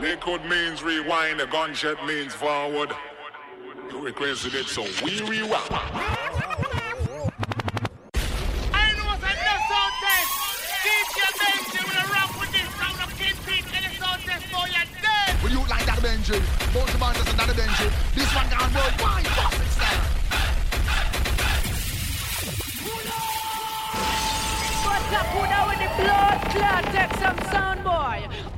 [0.00, 2.90] Liquid means rewind, the gunshot means forward.
[3.90, 5.62] You requested it, so we rewind.
[5.70, 5.92] I
[8.96, 10.30] know what I just sound test.
[10.84, 11.30] DJ
[16.00, 16.40] Benji.
[16.72, 17.90] Both the bands is another Benji.
[18.14, 19.24] This one gone worldwide.
[19.24, 20.00] Bust it style.
[24.86, 26.84] What's up, who with the blood clot?
[26.94, 28.49] Take some sound boy.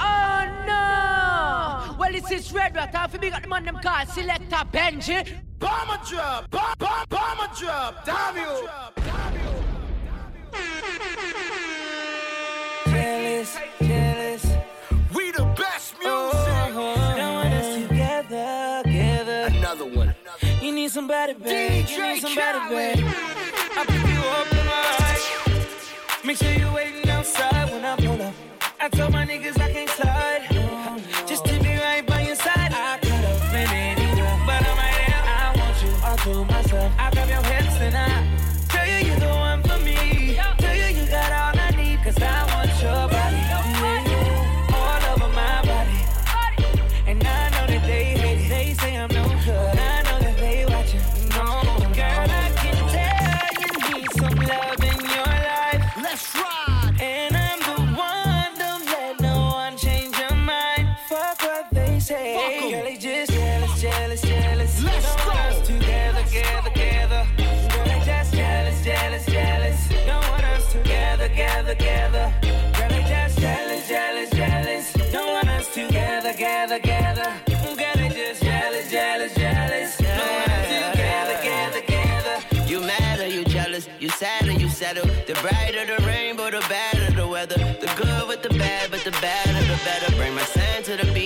[2.12, 2.20] Oh no!
[2.20, 2.94] Well, this is Red Rat.
[2.94, 5.38] Half big at the man them call Selector Benji.
[5.58, 8.04] Bomber drop, bomb, bomb, bomber drop.
[8.04, 8.68] Damn you.
[12.86, 14.46] Jealous, jealous.
[15.14, 16.04] We the best music.
[16.04, 19.48] Oh, don't want us together, together.
[19.56, 20.14] Another one.
[20.60, 21.86] You need somebody, babe.
[21.88, 22.96] You need somebody, Khaled.
[22.96, 23.06] babe.
[23.74, 26.24] I pick you up in my eyes.
[26.24, 28.34] Make sure you're waiting outside when I pull up.
[28.80, 30.51] I told my niggas I can't slide.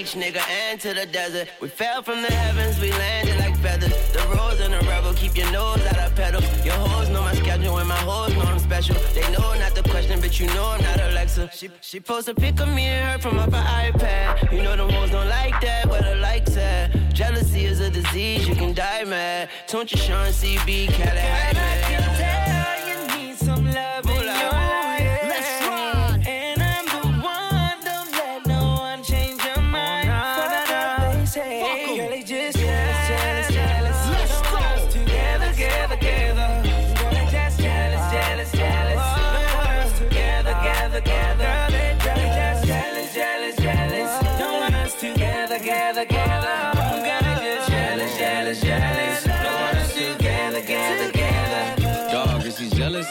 [0.07, 1.49] Beach, nigga, and to the desert.
[1.61, 3.91] We fell from the heavens, we landed like feathers.
[4.13, 6.41] The rose and the rebel, keep your nose out of pedal.
[6.65, 8.95] Your hoes know my schedule and my hoes know I'm special.
[9.15, 11.51] They know not the question, but you know I'm not Alexa.
[11.53, 14.53] She she post a pic of me and her from up her iPad.
[14.53, 17.13] You know the hoes don't like that, where the likes at.
[17.13, 19.49] Jealousy is a disease, you can die mad.
[19.67, 21.57] Don't you Sean CB, Khaled
[21.91, 23.65] can tell you need some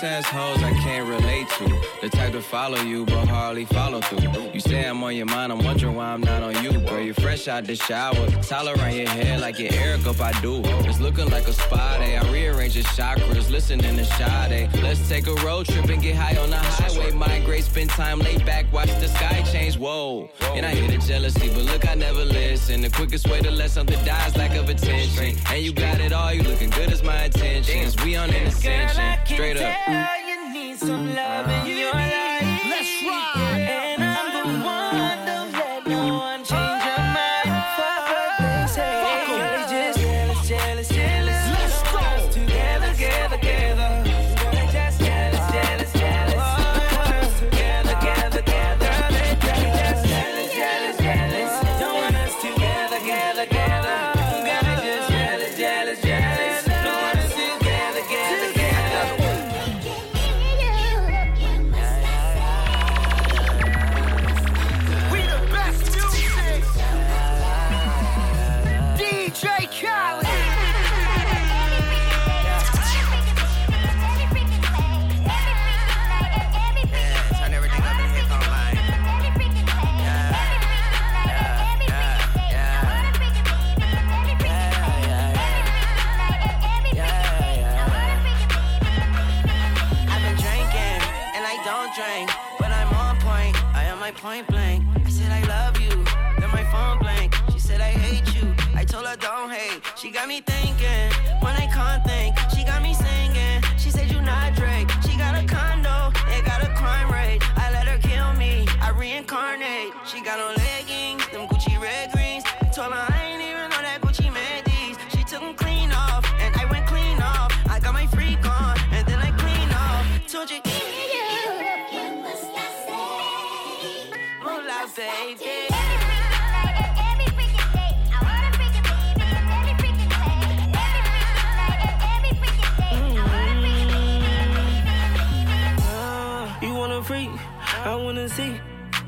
[0.02, 1.82] jealous assholes I can't relate to.
[2.02, 4.52] The type to follow you, but hardly follow through.
[4.54, 6.72] You say I'm on your mind, I'm wondering why I'm not on you.
[6.80, 8.28] Girl, you're fresh out the shower.
[8.42, 10.62] Towel around your head like you're Eric up, I do.
[10.88, 12.18] It's looking like a spa day.
[12.18, 14.70] I rearrange your chakras, listening to Sade.
[14.82, 17.12] Let's take a road trip and get high on the highway.
[17.12, 19.78] Migrate, spend time laid back, watch the sky change.
[19.78, 20.30] Whoa.
[20.54, 22.82] And I hear the jealousy, but look, I never listen.
[22.82, 25.36] The quickest way to let something die is lack of attention.
[25.50, 27.96] And you got it all, you looking good as my intentions.
[28.04, 29.18] We on an ascension.
[29.26, 29.85] Straight up.
[29.86, 32.05] Tell you need some love in your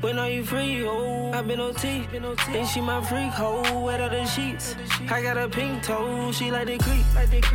[0.00, 0.86] When are you free?
[0.86, 2.06] Oh, I've been OT.
[2.52, 3.32] Think she my freak.
[3.38, 4.76] Oh, wet out the sheets.
[5.10, 6.30] I got a pink toe.
[6.30, 7.04] She like the creep.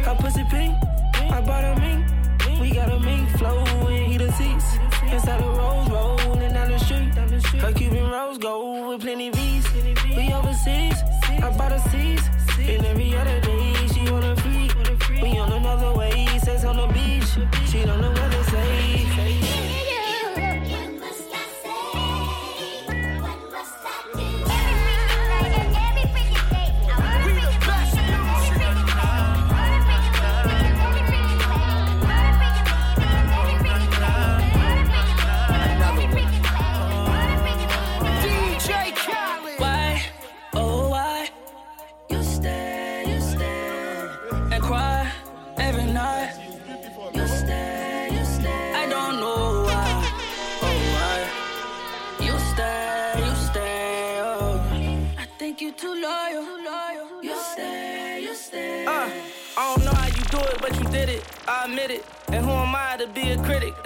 [0.05, 0.75] Her pussy pink.
[1.31, 2.05] I bought a mink.
[2.59, 4.65] We got a mink flow and the seats.
[5.09, 7.15] Inside the rose rolling down the street.
[7.61, 9.65] Her Cuban rose gold with plenty V's.
[10.15, 11.01] We overseas.
[11.29, 12.21] I bought a seas.
[12.59, 14.69] And every other day she wanna free.
[15.21, 16.27] We on another way.
[16.43, 17.69] Sex on the beach.
[17.69, 18.32] She don't know what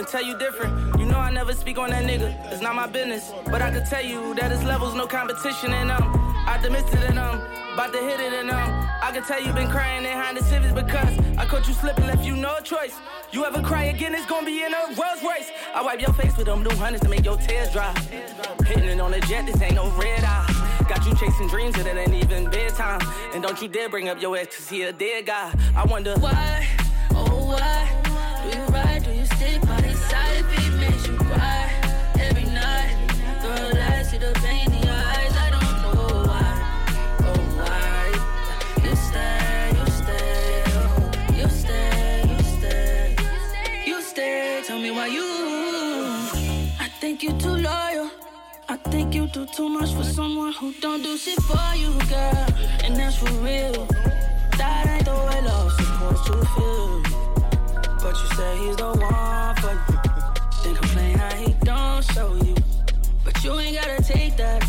[0.08, 1.00] and tell you different?
[1.00, 2.30] You know I never speak on that nigga.
[2.52, 3.32] It's not my business.
[3.46, 6.04] But I can tell you that his levels no competition and um
[6.48, 7.42] optimistic and um
[7.74, 8.70] about to hit it and um
[9.02, 12.26] I can tell you been crying in the Civics because I caught you slipping, left
[12.26, 12.96] you no choice.
[13.32, 15.50] You ever cry again, it's gonna be in a Rolls Royce.
[15.76, 17.94] I wipe your face with them new hundreds to make your tears dry.
[18.66, 20.86] Hitting it on the jet, this ain't no red eye.
[20.88, 23.02] Got you chasing dreams and it ain't even bedtime.
[23.34, 25.54] And don't you dare bring up your ex, cause he a dead guy.
[25.76, 26.87] I wonder why?
[48.86, 52.48] Think you do too much for someone who don't do shit for you, girl.
[52.84, 53.86] And that's for real.
[54.58, 57.02] That ain't the way love's supposed to feel.
[58.02, 60.64] But you say he's the one for you.
[60.64, 62.56] Then complain how he don't show you.
[63.24, 64.66] But you ain't gotta take that.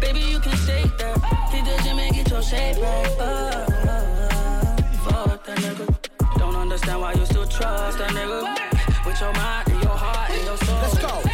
[0.00, 1.18] Baby, you can shake that.
[1.50, 2.78] Hit the gym and get your shape.
[2.78, 4.76] Uh, uh, uh.
[5.04, 6.38] Fuck that nigga.
[6.38, 9.06] Don't understand why you still trust that nigga.
[9.06, 10.76] With your mind and your heart and your soul.
[10.82, 11.31] Let's go.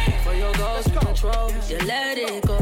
[1.19, 2.57] Control, you let it go.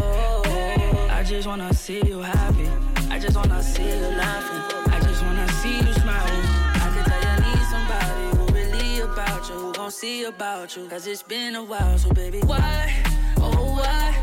[1.10, 2.70] I just wanna see you happy.
[3.10, 4.94] I just wanna see you laughing.
[4.94, 6.46] I just wanna see you smiling
[6.86, 10.88] I can tell you need somebody who really about you, who gon' see about you.
[10.88, 12.94] Cause it's been a while, so baby, why,
[13.38, 14.16] oh why,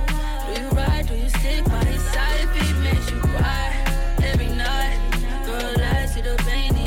[0.46, 3.68] do you ride, do you stick by his side if he makes you cry
[4.22, 4.98] every night?
[5.46, 6.83] Girl, I see the pain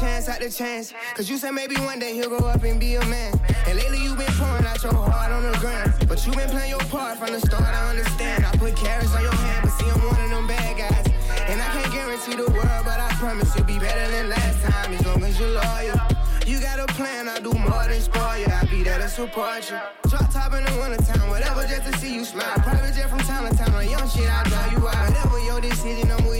[0.00, 3.04] chance after chance, cause you said maybe one day he'll grow up and be a
[3.06, 3.32] man.
[3.66, 5.92] And lately you been pouring out your heart on the ground.
[6.08, 8.44] But you been playing your part from the start, I understand.
[8.44, 11.06] I put carrots on your hand, but see, I'm one of them bad guys.
[11.48, 14.92] And I can't guarantee the world, but I promise you'll be better than last time
[14.92, 16.00] as long as you're loyal.
[16.46, 18.46] You got a plan, I'll do more than spoil you.
[18.46, 19.78] I'll be there to support you.
[20.10, 22.58] Drop top in the wintertime, whatever, just to see you smile.
[22.58, 25.08] Private jet from town to time, on young shit, I'll drive you out.
[25.08, 26.33] Whatever your decision, I'm with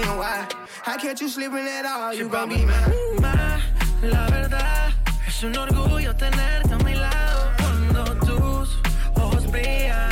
[0.00, 0.46] asking why.
[0.86, 3.62] I catch you slipping at all, you gon' be mine.
[4.02, 4.92] La verdad,
[5.26, 8.78] es un orgullo tenerte a mi lado cuando tus
[9.16, 10.09] ojos brillan,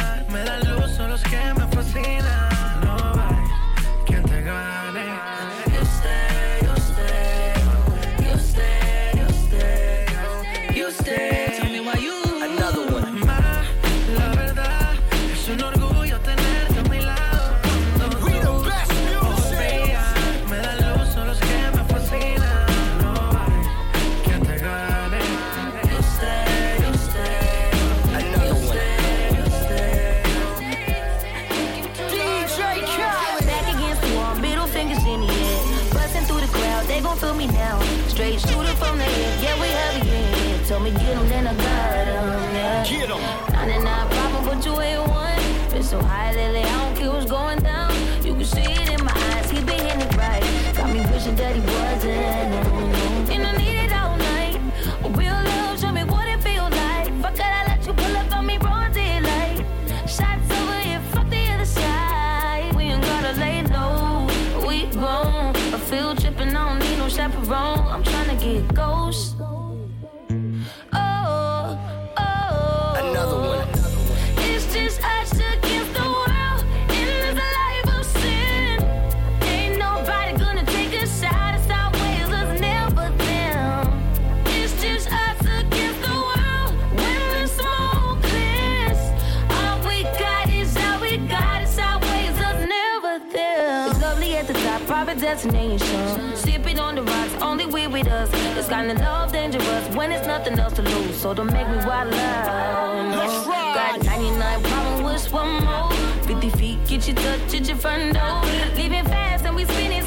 [95.29, 96.35] destination.
[96.37, 98.31] Sipping on the rocks, only we with us.
[98.57, 101.17] It's kind of love dangerous when it's nothing else to lose.
[101.21, 103.15] So don't make me wild out.
[103.21, 103.75] Let's ride.
[103.75, 105.91] Got 99 problems, wish one more.
[106.23, 108.41] 50 feet, get you touch, get your front door.
[108.77, 109.98] Leaving fast and we spinning.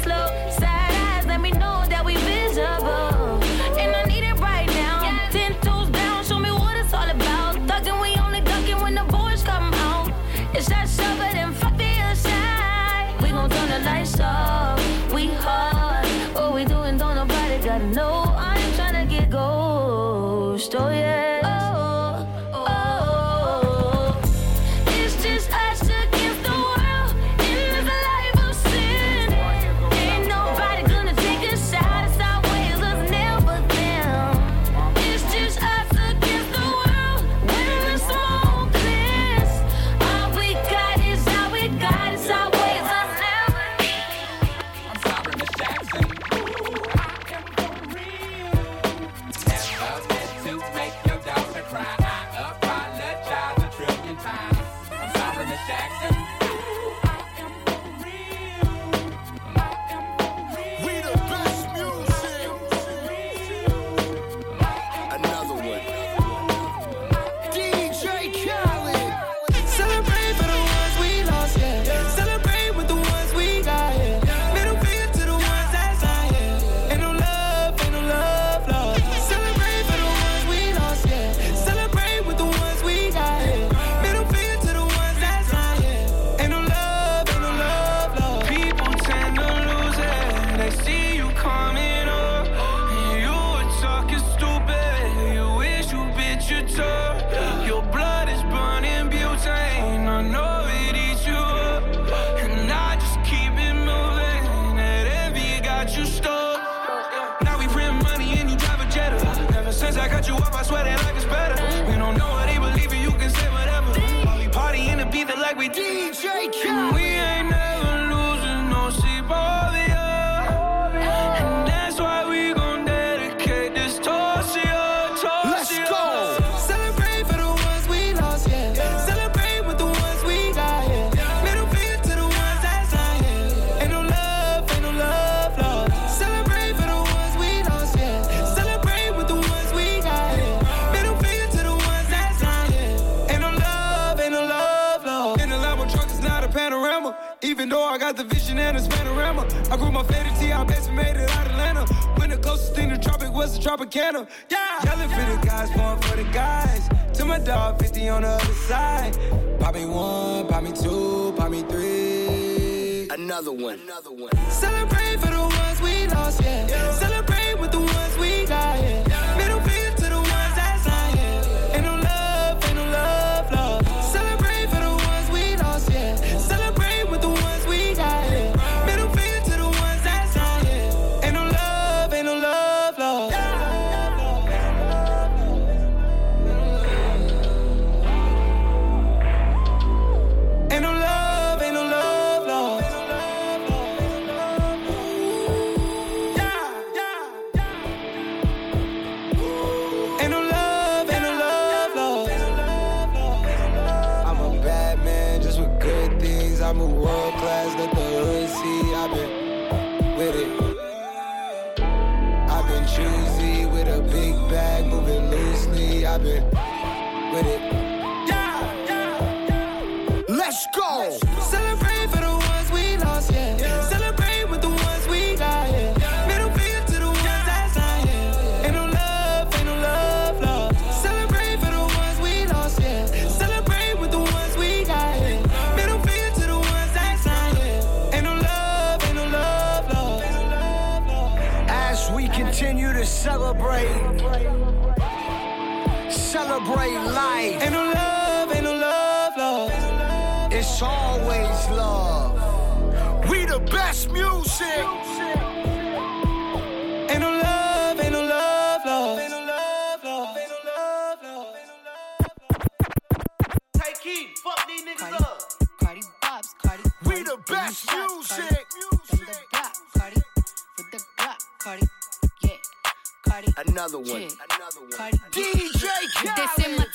[273.94, 274.22] another one.
[274.22, 275.12] Another one.
[275.30, 275.84] DJ
[276.14, 276.91] Khaled.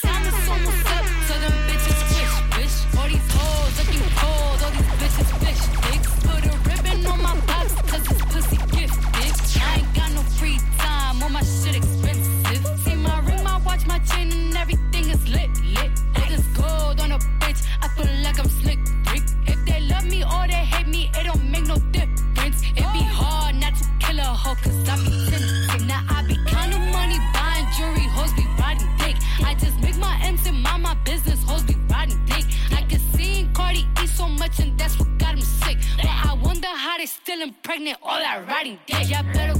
[37.67, 39.09] Pregnant, all that riding dick.
[39.09, 39.56] Y'all better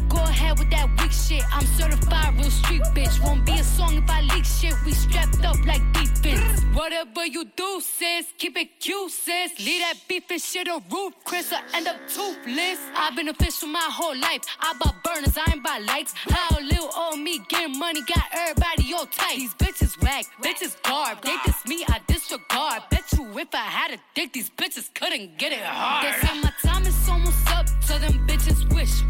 [1.18, 1.44] shit.
[1.54, 3.24] I'm certified real street bitch.
[3.24, 4.76] Won't be a song if I leak shit.
[4.86, 6.64] We strapped up like defense.
[6.74, 9.60] Whatever you do, sis, keep it cute, sis.
[9.60, 12.80] Leave that beef and shit a roof, Chris, or end up toothless.
[12.96, 14.42] I've been official my whole life.
[14.60, 16.14] I bought burners, I ain't buy lights.
[16.16, 19.38] How little old me getting money got everybody all tight.
[19.38, 21.22] These bitches whack, bitches garb.
[21.24, 22.84] They diss me, I disregard.
[22.92, 26.06] Bet you if I had a dick, these bitches couldn't get it hard.
[26.06, 29.07] They say my time is almost up, so them bitches wish.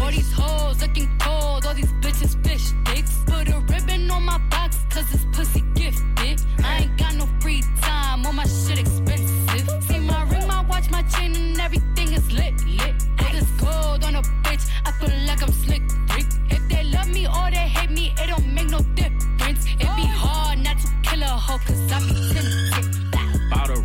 [0.00, 3.18] All these hoes looking cold, all these bitches fish dicks.
[3.26, 6.40] Put a ribbon on my box, cause it's pussy gifted.
[6.64, 9.68] I ain't got no free time, all my shit expensive.
[9.84, 12.94] See my ring, my watch, my chain, and everything is lit, lit.
[13.18, 15.82] Put this gold on a bitch, I feel like I'm slick,
[16.14, 16.26] Rick.
[16.48, 19.66] If they love me or they hate me, it don't make no difference.
[19.66, 22.69] It be hard not to kill a hoe, cause I be tempted.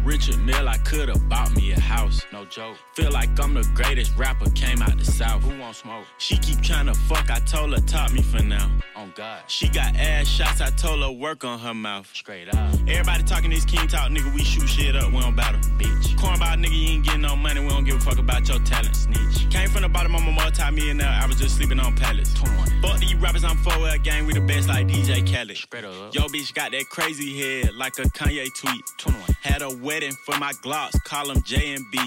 [0.05, 2.23] Richard Mille, I could've bought me a house.
[2.31, 2.77] No joke.
[2.93, 5.41] Feel like I'm the greatest rapper, came out the south.
[5.41, 6.05] Who want smoke?
[6.19, 8.69] She keep trying to fuck, I told her top me for now.
[8.95, 9.41] On God.
[9.47, 12.07] She got ass shots, I told her work on her mouth.
[12.13, 12.73] Straight up.
[12.87, 15.59] Everybody talking this king talk, nigga, we shoot shit up, we don't battle.
[15.71, 16.15] Bitch.
[16.17, 18.95] Cornball nigga, you ain't getting no money, we don't give a fuck about your talent.
[18.95, 19.49] Snitch.
[19.49, 22.31] Came from the bottom, I'm a multi-millionaire, I was just sleeping on pallets.
[22.35, 22.81] 21.
[22.83, 25.57] Fuck these rappers, I'm for a gang, we the best like DJ Khaled.
[25.57, 26.13] Straight up.
[26.13, 28.83] Yo, bitch got that crazy head like a Kanye tweet.
[28.99, 29.35] 21.
[29.41, 31.97] Had a wedding for my Glocks, call them J and B.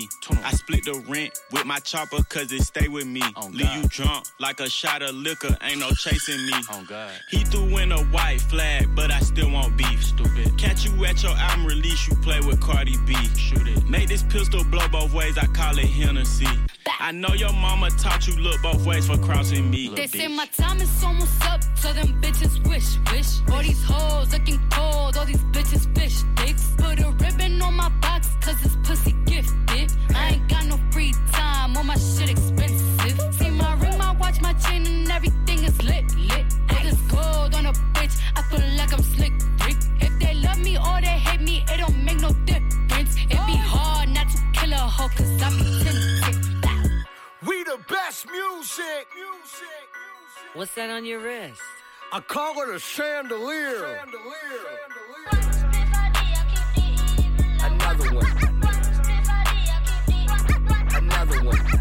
[0.44, 3.22] I split the rent with my chopper cause it stay with me.
[3.36, 6.52] Oh, Leave you drunk like a shot of liquor, ain't no chasing me.
[6.70, 10.04] Oh, he threw in a white flag, but I still want beef.
[10.04, 10.58] Stupid.
[10.58, 13.14] Catch you at your album release, you play with Cardi B.
[13.36, 13.88] Shoot it.
[13.88, 16.46] Make this pistol blow both ways, I call it Hennessy.
[17.00, 19.88] I know your mama taught you look both ways for crossing me.
[19.94, 23.40] They say my time is almost up, so them bitches wish, wish.
[23.50, 26.67] All these hoes looking cold, all these bitches fish dicks.
[26.88, 29.92] Put a ribbon on my box, cause it's pussy gifted.
[30.14, 33.34] I ain't got no free time, all my shit expensive.
[33.34, 36.46] See my ring, my watch, my chain, and everything is lit, lit.
[36.66, 39.34] Put this gold on a bitch, I feel like I'm slick,
[39.66, 39.76] Rick.
[40.00, 43.16] If they love me or they hate me, it don't make no difference.
[43.16, 47.04] It be hard not to kill a hoe, cause I be tempted.
[47.46, 49.06] We the best music.
[49.14, 49.88] music.
[50.54, 51.60] What's that on your wrist?
[52.14, 53.84] I call it a chandelier.
[53.84, 55.07] Another one.
[61.30, 61.77] Another one.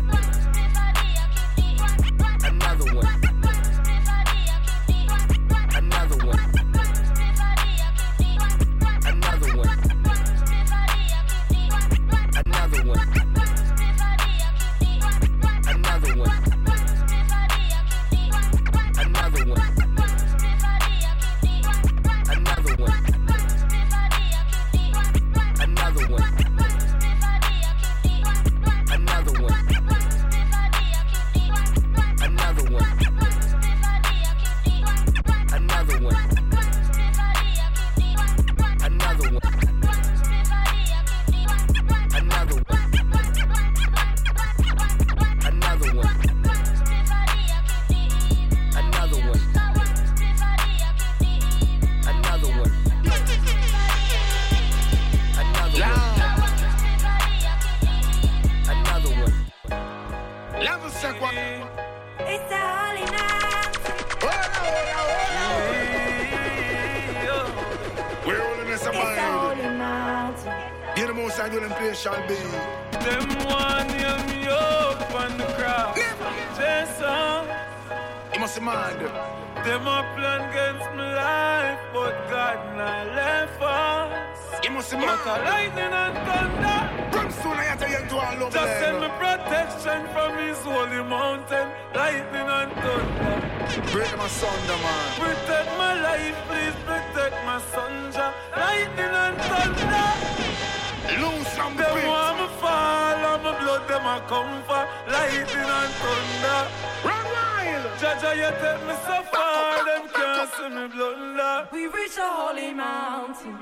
[104.08, 106.60] A come for lightning and thunder.
[107.04, 107.84] Run wild.
[108.00, 111.67] Jaja, you take me so far, them can't see me blunder.
[111.74, 113.58] We reach a holy mountain.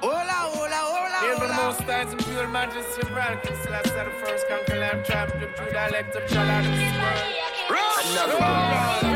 [0.00, 3.40] Hola, hola, hola, Hail the most times in pure majesty, brand.
[3.64, 7.90] Selassie the first conquer lamb trap, the true dialect of Jala, this world.
[8.06, 9.09] Another one.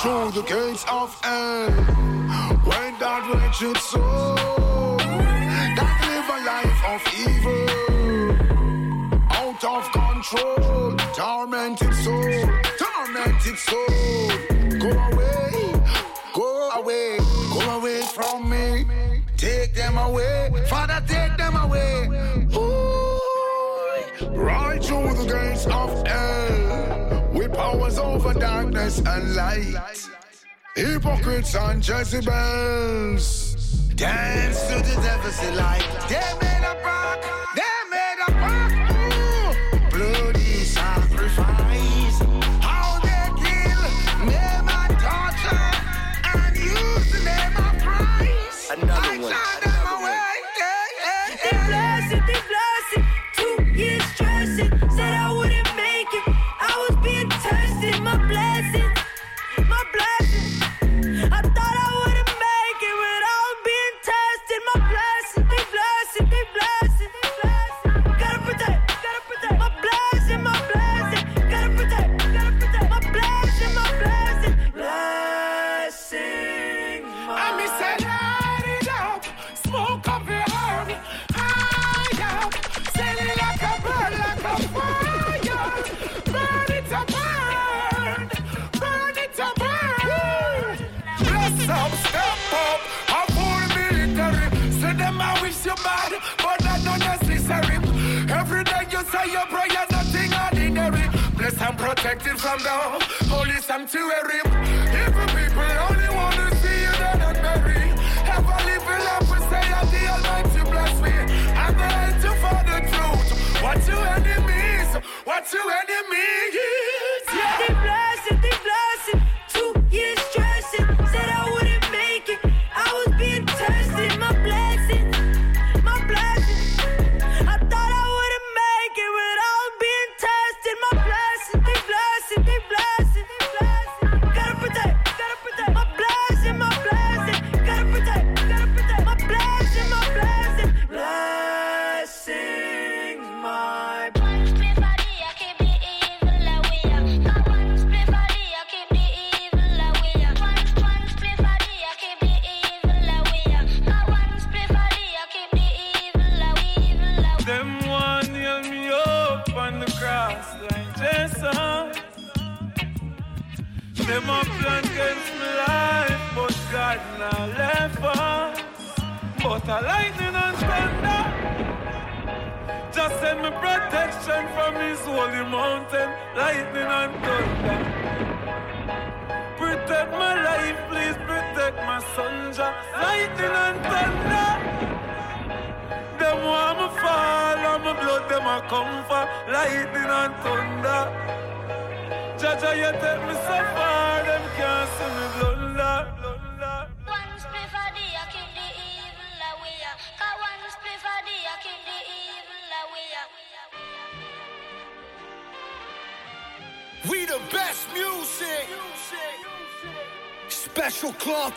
[0.00, 1.70] Through the gates of hell.
[2.68, 4.96] When that wretched soul
[5.76, 7.66] that live a life of evil.
[9.40, 10.96] Out of control.
[11.14, 12.48] Tormented soul,
[12.80, 14.30] tormented soul.
[14.78, 15.52] Go away,
[16.32, 17.18] go away,
[17.52, 18.86] go away from me.
[19.36, 21.39] Take them away, Father, take
[28.30, 29.74] over darkness and light.
[30.76, 33.56] Hypocrites and Jezebels
[33.94, 35.86] dance to the devil's delight.
[36.08, 37.69] They made a pact, they
[101.80, 102.76] protected from the
[103.32, 104.40] holy sanctuary.
[105.02, 107.96] Even people only want to see you dead and buried.
[109.08, 111.14] Love and say that the Almighty bless me.
[111.56, 111.88] I'm the
[112.22, 113.62] to for the truth.
[113.62, 114.90] What you enemies?
[115.24, 116.99] What you enemies?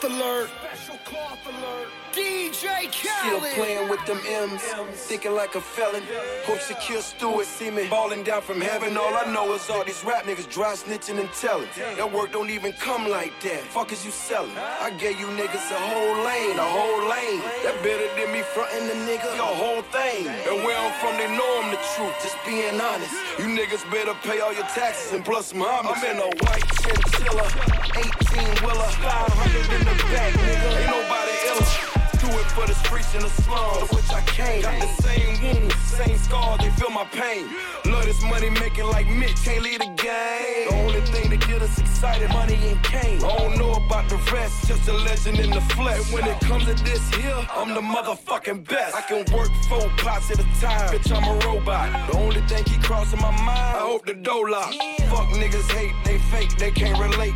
[0.03, 0.49] Cloth alert.
[0.61, 1.87] Special cloth alert.
[2.11, 4.61] DJ Still playing with them M's,
[5.07, 6.03] thinking like a felon.
[6.43, 8.97] Hope secure Stewart see me balling down from heaven.
[8.97, 11.69] All I know is all these rap niggas dry snitching and telling.
[11.95, 13.61] That work don't even come like that.
[13.71, 14.51] Fuck is you selling?
[14.57, 17.39] I gave you niggas a whole lane, a whole lane.
[17.63, 20.27] That better than me fronting the nigga your whole thing.
[20.27, 22.11] And where I'm from, they know I'm the truth.
[22.21, 23.15] Just being honest.
[23.39, 27.47] You niggas better pay all your taxes and plus my I'm in a white chinchilla,
[27.95, 30.69] 18 wheeler, 500 in the back, nigga.
[30.75, 31.92] Ain't nobody else.
[32.23, 34.61] Do it for the streets and the slums, which I came.
[34.61, 37.49] Got the same wounds, same scars, they feel my pain.
[37.83, 40.69] Love this money making like Mitch, can't leave the game.
[40.69, 43.21] The only thing that get us excited, money and cane.
[43.21, 46.13] I don't know about the rest, just a legend in the flesh.
[46.13, 48.95] When it comes to this here, I'm the motherfucking best.
[48.95, 52.09] I can work four pots at a time, bitch, I'm a robot.
[52.09, 54.73] The only thing keep crossing my mind, I hope the door lock.
[55.11, 57.33] Fuck niggas hate, they fake, they can't relate.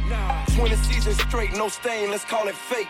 [0.55, 2.87] 20 seasons straight, no stain, let's call it fake.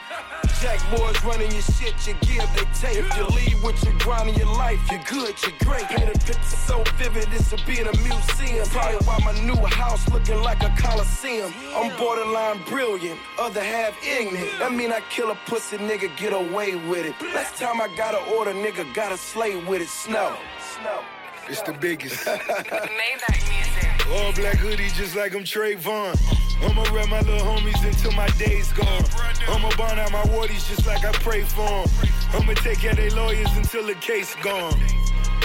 [0.62, 2.98] Jack boys running your shit, you give, they take.
[2.98, 5.86] If you leave with your grind in your life, you're good, you're great.
[5.88, 8.68] Paint a picture so vivid, this will be in a museum.
[8.70, 11.54] Probably why my new house looking like a coliseum.
[11.76, 14.60] I'm borderline brilliant, other half ignorant.
[14.60, 17.16] That mean I kill a pussy nigga, get away with it.
[17.34, 19.90] Last time I got an order, nigga, got to slay with it.
[19.90, 20.36] Snow.
[20.60, 21.17] Snow.
[21.50, 22.26] It's the biggest.
[22.26, 24.08] Maybach music.
[24.12, 26.16] All black hoodie just like I'm Trayvon.
[26.62, 29.04] I'ma rep my little homies until my day's gone.
[29.48, 31.88] I'ma burn out my wardies just like I pray for 'em.
[32.34, 34.78] I'ma take care of they lawyers until the case gone.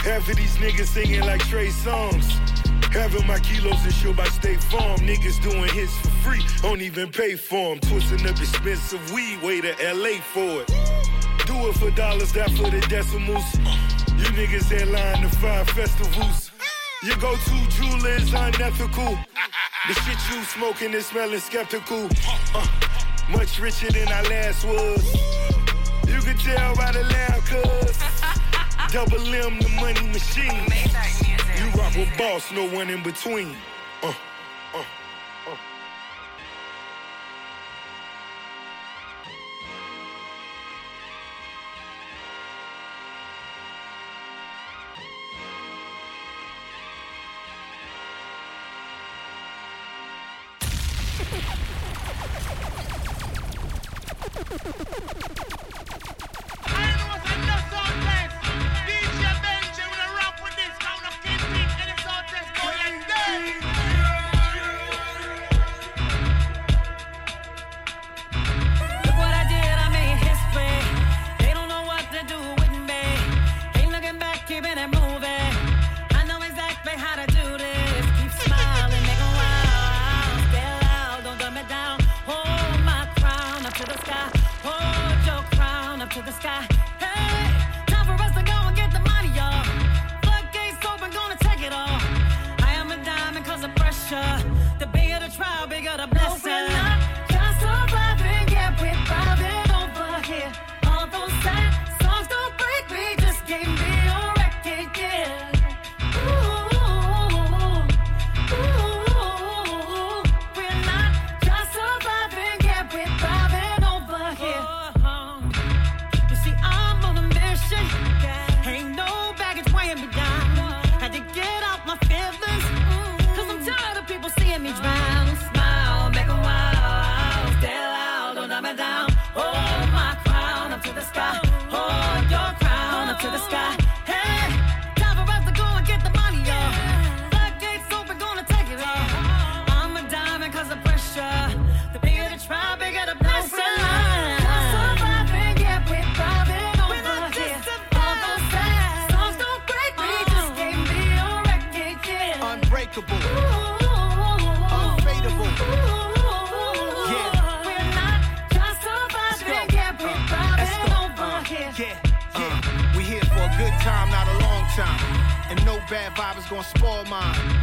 [0.03, 2.27] Half of these niggas singing like Trey Songz.
[2.93, 4.99] Having my kilos insured by State Farm.
[5.01, 7.79] Niggas doing hits for free, don't even pay for 'em.
[7.81, 10.69] Twisting up expensive weed, way to LA for it.
[11.47, 13.45] Do it for dollars, that for the decimals.
[14.23, 16.53] You niggas headline the five festivals.
[17.03, 19.19] Your go-to jeweler is unethical.
[19.89, 22.09] The shit you smoking is smelling skeptical.
[22.55, 22.65] Uh,
[23.33, 25.13] much richer than I last was.
[26.07, 27.99] You can tell by the laugh, cuz.
[28.93, 30.69] Double M, the money machine.
[31.59, 33.57] You rock with boss, no one in between.
[34.05, 34.13] Uh.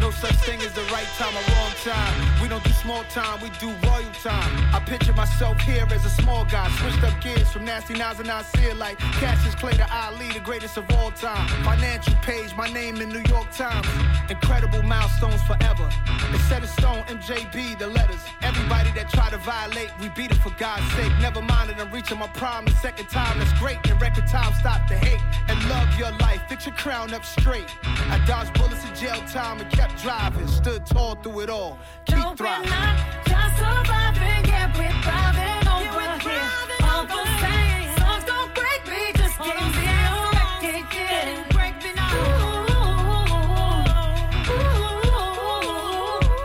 [0.10, 2.42] No such thing as the right time or wrong time.
[2.42, 4.52] We don't do small time, we do royal time.
[4.74, 6.68] I picture myself here as a small guy.
[6.80, 10.30] Switched up gears from nasty nines and I see it like Cassius Clay to Ali,
[10.30, 11.48] the greatest of all time.
[11.64, 13.86] Financial page, my name in New York Times.
[14.32, 15.88] Incredible milestones forever.
[16.34, 18.24] It's set in stone, MJB, the letters.
[18.42, 21.14] Everybody that try to violate, we beat it for God's sake.
[21.22, 23.38] Never mind that I'm reaching my prime the second time.
[23.38, 23.78] That's great.
[23.86, 26.42] In record time, stop the hate and love your life.
[26.50, 27.70] Fix your crown up straight.
[27.84, 30.48] I dodged bullets in jail time and kept driving.
[30.48, 31.78] Stood tall through it all.
[32.06, 36.50] Keep No, we're not just surviving, yeah, we're thriving over here.
[36.90, 41.48] All those sad songs don't break me, just give me a record, yeah.
[41.52, 42.16] Break me now.
[42.16, 42.66] Ooh,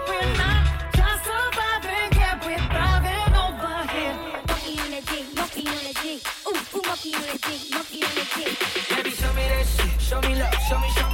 [0.08, 0.62] We're not
[0.96, 4.14] just surviving, yeah, we're thriving over here.
[4.48, 6.20] Monkey on the dick, monkey on the dick.
[6.48, 8.54] Ooh, ooh, monkey on the dick, monkey on the dick.
[8.90, 10.00] Baby, show me that shit.
[10.00, 10.54] Show me love.
[10.68, 11.13] Show me, show me love.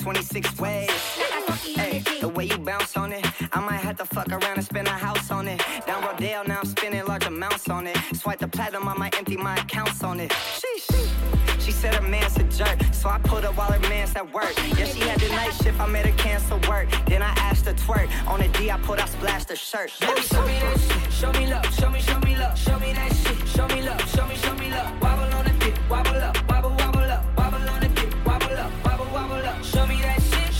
[0.00, 0.90] 26 ways.
[1.76, 4.88] Hey, the way you bounce on it, I might have to fuck around and spend
[4.88, 5.62] a house on it.
[5.86, 7.96] Down Rodeo, now I'm spending large amounts on it.
[8.14, 10.30] Swipe the platinum, I might empty my accounts on it.
[10.30, 11.60] Sheesh.
[11.60, 14.54] She said her man's a jerk, so I put her while her man's at work.
[14.78, 16.88] Yeah, she had the night shift, I made her cancel work.
[17.06, 18.08] Then I asked her twerk.
[18.26, 19.92] On the D, I put out splashed her shirt.
[20.00, 21.12] Baby, show me that shit.
[21.12, 21.74] Show me love.
[21.74, 22.58] Show me, show me love.
[22.58, 23.48] Show me that shit.
[23.48, 24.00] Show me love.
[24.14, 25.02] Show me, show me love.
[25.02, 25.74] Wobble on the dick.
[25.90, 26.49] Wobble up.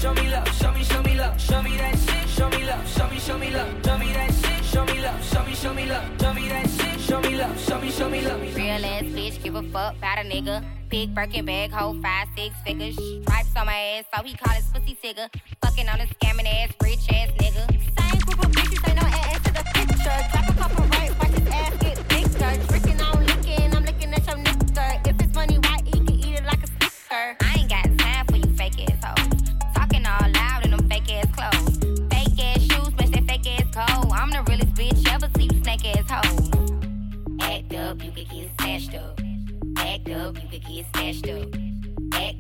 [0.01, 0.49] Show me love.
[0.55, 1.39] Show me, show me love.
[1.39, 2.29] Show me that shit.
[2.31, 2.89] Show me love.
[2.89, 3.69] Show me, show me love.
[3.85, 4.65] Show me that shit.
[4.65, 5.23] Show me love.
[5.31, 6.05] Show me, show me love.
[6.19, 7.01] Show me that shit.
[7.01, 7.61] Show me love.
[7.61, 8.41] Show me, show me love.
[8.41, 10.65] Real ass bitch, give a fuck about a nigga.
[10.89, 12.97] Big Birkin bag, hold five, six figures.
[12.97, 15.29] Stripes on my ass, so he call his pussy tigger.
[15.61, 17.69] Fucking on a scamming ass, rich ass nigga.
[17.69, 20.40] Same group of bitches, ain't no ass to the picture.
[40.71, 41.49] Get snatched up.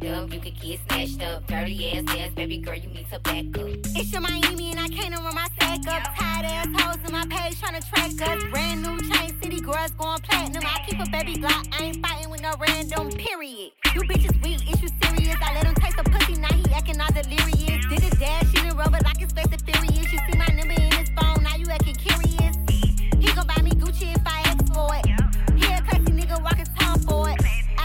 [0.00, 1.46] Up, you could get snatched up.
[1.46, 3.68] Dirty ass ass, baby girl, you need to back up.
[3.96, 6.16] It's your Miami and I can't run my stack up.
[6.16, 8.42] Tired ass hoes in my page trying to track us.
[8.50, 10.62] Brand new chain city girls going platinum.
[10.64, 13.72] I keep a baby Glock, I ain't fighting with no random period.
[13.94, 15.36] You bitches weak, is you serious?
[15.42, 17.86] I let him taste the pussy, now he acting all delirious.
[17.86, 20.12] Did a dash, she done rubber like his face is furious.
[20.12, 20.79] You see my number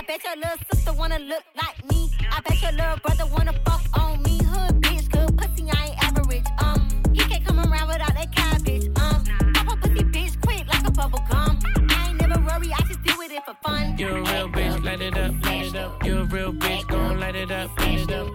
[0.08, 2.12] bet your little sister wanna look like me.
[2.32, 4.38] I bet your little brother wanna fuck on me.
[4.44, 6.46] Hood bitch, good pussy, I ain't average.
[6.60, 8.86] Um, he can't come around without that cabbage.
[9.00, 11.60] Um, pop a pussy bitch quick like a bubble gum.
[11.90, 13.98] I ain't never worry, I just deal with it for fun.
[13.98, 16.06] You a real bitch, light it up, light it up.
[16.06, 18.35] You a real bitch, gon' light it up, light it up.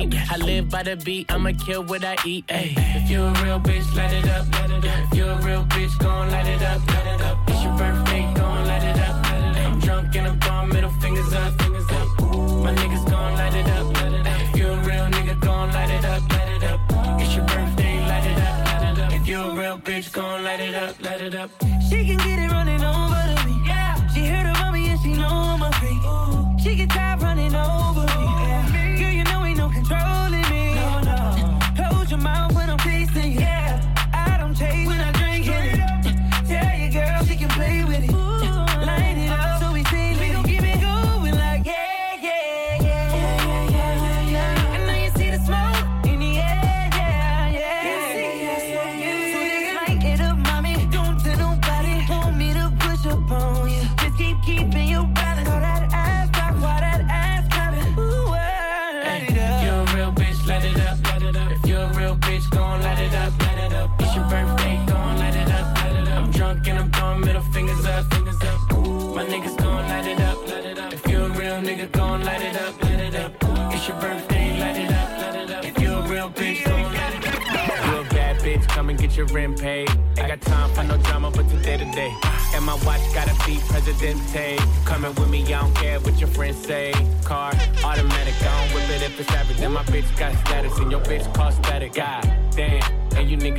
[0.00, 2.44] I live by the beat, I'ma kill what I eat.
[2.48, 2.72] Ay.
[2.76, 4.46] If you a real bitch, light it up.
[5.10, 6.86] If you a real bitch, gon' light it up.
[6.86, 7.38] Light it up.
[7.48, 9.26] It's your birthday, gon' light it up.
[9.26, 11.52] I'm drunk and I'm throwing middle fingers up.
[12.62, 13.86] My niggas gon' light it up.
[14.44, 16.22] If you a real nigga, gon' light it up.
[16.30, 16.80] Light it up.
[17.20, 18.66] It's your birthday, light it up.
[18.66, 19.12] Light it up.
[19.14, 21.02] If you a real bitch, gon' light it up.
[21.02, 21.50] Light it up.
[21.90, 23.60] She can get it running over to me.
[23.66, 23.96] Yeah.
[24.14, 26.62] She heard about me and she know I'm a freak.
[26.62, 28.07] She get tired running over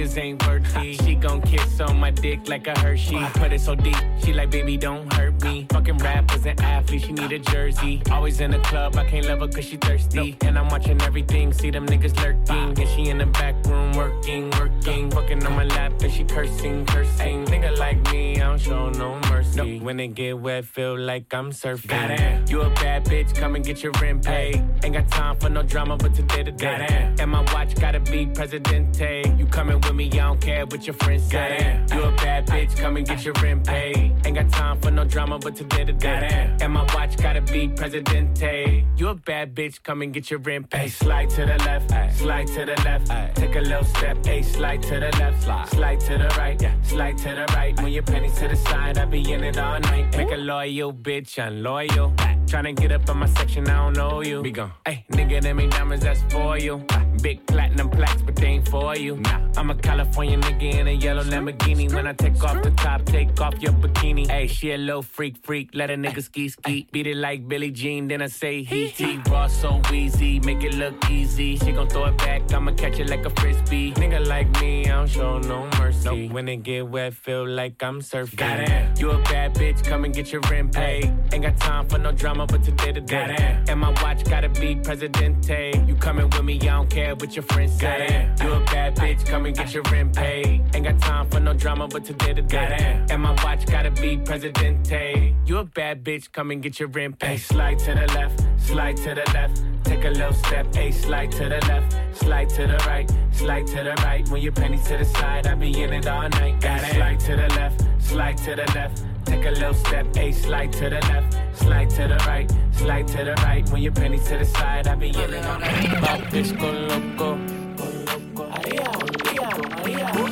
[0.10, 0.94] niggas ain't worthy.
[0.94, 3.20] She gon' kiss on my dick like a Hershey.
[3.34, 5.68] Put it so deep, she like, baby, don't hurt me.
[5.72, 8.02] Fucking rappers and athletes, she need a jersey.
[8.12, 10.38] Always in the club, I can't love her cause she thirsty.
[10.42, 12.80] And I'm watching everything, see them niggas lurking.
[12.80, 14.69] And she in the back room working, working.
[14.86, 17.46] Fucking on my lap and she cursing, cursing.
[17.46, 19.80] Nigga like me, I don't show no mercy.
[19.80, 21.90] When it get wet, feel like I'm surfing.
[21.90, 24.64] Goddamn, you a bad bitch, come and get your rent paid.
[24.84, 27.14] Ain't got time for no drama, but today to day.
[27.20, 29.36] And my watch gotta be Presidente.
[29.38, 31.86] You coming with me, I don't care what your friends say.
[31.94, 34.14] You a bad bitch, come and get your rent paid.
[34.26, 36.56] Ain't got time for no drama, but today to day.
[36.62, 38.86] And my watch gotta be Presidente.
[38.96, 40.90] You a bad bitch, come and get your rent paid.
[40.90, 43.36] Slide to the left, slide to the left.
[43.36, 45.42] Take a little step, a slide to the left,
[45.72, 47.76] slide to the right, slide to the right.
[47.82, 50.16] When your pennies to the side, I be in it all night.
[50.18, 52.14] Make a loyal bitch unloyal.
[52.46, 54.42] Tryna get up on my section, I don't know you.
[54.42, 54.72] Be gone.
[54.86, 56.84] Hey, nigga, them ain't diamonds, that's for you.
[56.90, 57.09] Ah.
[57.22, 59.18] Big platinum plaques, but they ain't for you.
[59.18, 61.94] Nah, I'm a California nigga in a yellow Lamborghini.
[61.94, 64.28] When I take off the top, take off your bikini.
[64.30, 65.72] Hey, she a little freak, freak.
[65.74, 66.88] Let a nigga ski, ski.
[66.92, 69.18] Beat it like Billie Jean, then I say he, he.
[69.30, 71.58] Raw so easy, make it look easy.
[71.58, 73.92] She gon' throw it back, I'ma catch it like a frisbee.
[73.94, 76.30] Nigga like me, I don't show no mercy.
[76.30, 78.38] When it get wet, feel like I'm surfing.
[78.38, 81.14] Goddamn, you a bad bitch, come and get your rent paid.
[81.34, 83.60] Ain't got time for no drama, but today to day.
[83.68, 85.84] And my watch gotta be Presidente.
[85.86, 88.30] You coming with me, I don't care what your friends say.
[88.42, 90.64] You a bad bitch, come and get your rent paid.
[90.74, 93.06] Ain't got time for no drama, but today to day.
[93.10, 95.36] And my watch gotta be Presidente.
[95.46, 97.38] You a bad bitch, come and get your rent paid.
[97.40, 99.62] Slide to the left, slide to the left.
[99.84, 103.84] Take a little step, hey, slide to the left, slide to the right, slide to
[103.84, 104.28] the right.
[104.30, 106.62] When your pennies to the side, I be in it all night.
[106.62, 106.94] Got it.
[106.96, 107.84] Slide to the left,
[108.20, 109.04] slide to the left.
[109.26, 113.24] Take a little step, hey, slide to the left, slide to the right, slide to
[113.24, 113.70] the right.
[113.70, 116.02] When your pennies to the side, I be in it night.
[116.02, 117.38] My bitch go loco.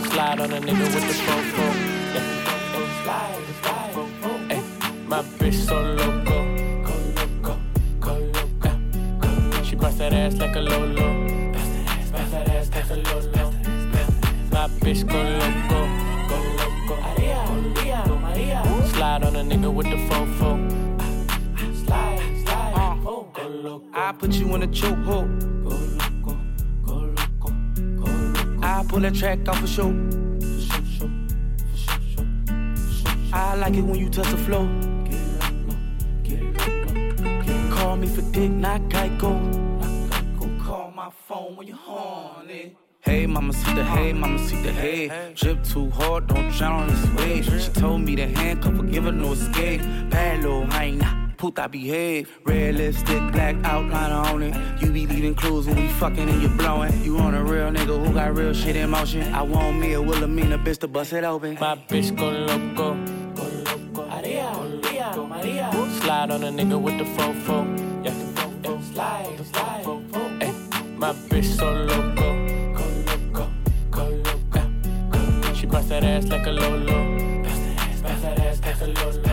[0.10, 1.66] Slide on a nigga with the fofo.
[2.14, 2.34] Yeah.
[3.04, 3.96] Slide, slide.
[4.52, 4.62] Ay,
[5.08, 6.38] my bitch so loco.
[9.64, 11.54] She bust that ass like a lolo.
[11.54, 13.52] Bust that ass, Bust that ass like a lolo.
[14.52, 15.67] My bitch go loco.
[24.20, 25.30] Put you in a chokehold.
[25.64, 25.70] Go
[26.02, 26.38] loco,
[26.84, 27.50] go loco,
[27.96, 28.60] go loco.
[28.64, 29.94] I pull that track off a show.
[33.34, 34.68] I like it when you touch the floor.
[37.72, 39.34] Call me for dick, not Geico.
[40.64, 42.76] Call my phone when you're horny.
[43.02, 45.34] Hey, mama, see the hey, mama, see the hey.
[45.36, 47.62] Drip too hard, don't drown on this wave.
[47.62, 49.82] She told me to handcuff her, give her no escape.
[50.10, 52.30] Bad little hyena, puta behave.
[52.44, 54.82] Red lipstick, black outliner on it.
[54.82, 57.04] You be leaving clues when we fucking and you blowing.
[57.04, 59.34] You on a real nigga who got real shit in motion.
[59.34, 61.58] I want me a Wilhelmina bitch to bust it open.
[61.60, 62.96] My bitch go loco.
[63.36, 64.08] Go loco.
[64.10, 65.72] Maria, Maria, go Maria.
[66.02, 67.58] Slide on a nigga with the fofo.
[68.04, 68.14] Yeah,
[68.64, 68.82] yeah.
[68.82, 69.86] slide, slide.
[70.42, 70.54] Ay,
[70.98, 72.28] my bitch so loco.
[72.74, 73.50] Go loco,
[73.92, 74.62] go loco.
[75.12, 75.54] Go.
[75.54, 77.44] She bust that ass like a lolo.
[77.44, 79.27] Bust that ass like a lolo.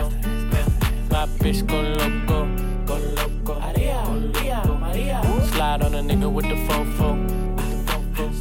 [1.39, 2.47] Bitch go loco.
[2.85, 3.59] Go loco.
[3.59, 5.21] Maria, Maria, Maria.
[5.51, 7.09] Slide on a nigga with the fofo.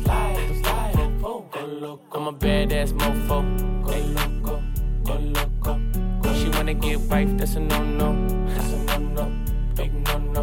[0.03, 1.22] Slide, slide.
[1.22, 1.45] Go
[1.80, 2.18] loco.
[2.18, 3.43] I'm a badass mofo.
[3.85, 4.62] Go loco,
[5.05, 5.80] go loco.
[6.22, 6.35] Go.
[6.35, 8.14] She wanna get wife, that's a no-no.
[8.49, 9.32] That's a no-no.
[9.74, 10.43] Big no-no.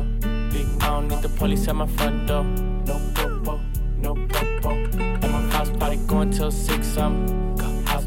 [0.51, 2.43] Big I don't need the police at my front door.
[2.43, 3.59] No popo,
[3.97, 4.69] no popo.
[4.69, 7.41] And my house party going till six, um.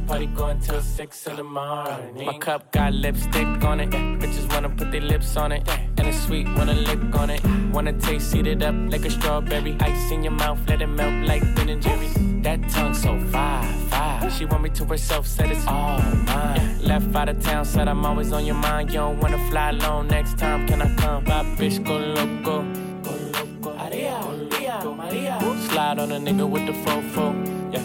[0.07, 2.27] Party going till six in the morning.
[2.27, 3.91] My cup got lipstick on it.
[3.91, 5.67] Bitches wanna put their lips on it.
[5.97, 7.41] And it's sweet, wanna lick on it.
[7.73, 9.77] Wanna taste, it up like a strawberry.
[9.81, 12.15] Ice in your mouth, let it melt like Ben and Jerry's.
[12.43, 14.31] That tongue so fire, fire.
[14.31, 16.79] She want me to herself, said it's all mine.
[16.83, 18.91] Left out of town, said I'm always on your mind.
[18.91, 21.25] You don't wanna fly alone next time, can I come?
[21.25, 22.63] My bitch go loco.
[23.03, 23.75] Go loco.
[23.79, 25.39] Maria, Maria, Maria.
[25.71, 27.33] Slide on a nigga with the fofo.
[27.73, 27.81] Yeah,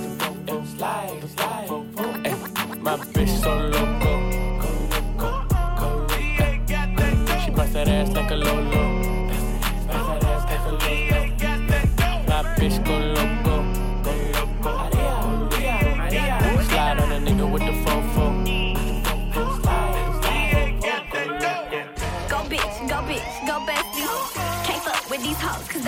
[0.47, 0.65] yeah.
[0.65, 1.78] slide, slide.
[2.81, 3.98] My bitch so loco.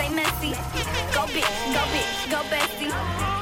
[0.02, 0.50] They messy.
[1.14, 2.92] Go bitch, go bitch, go bestie.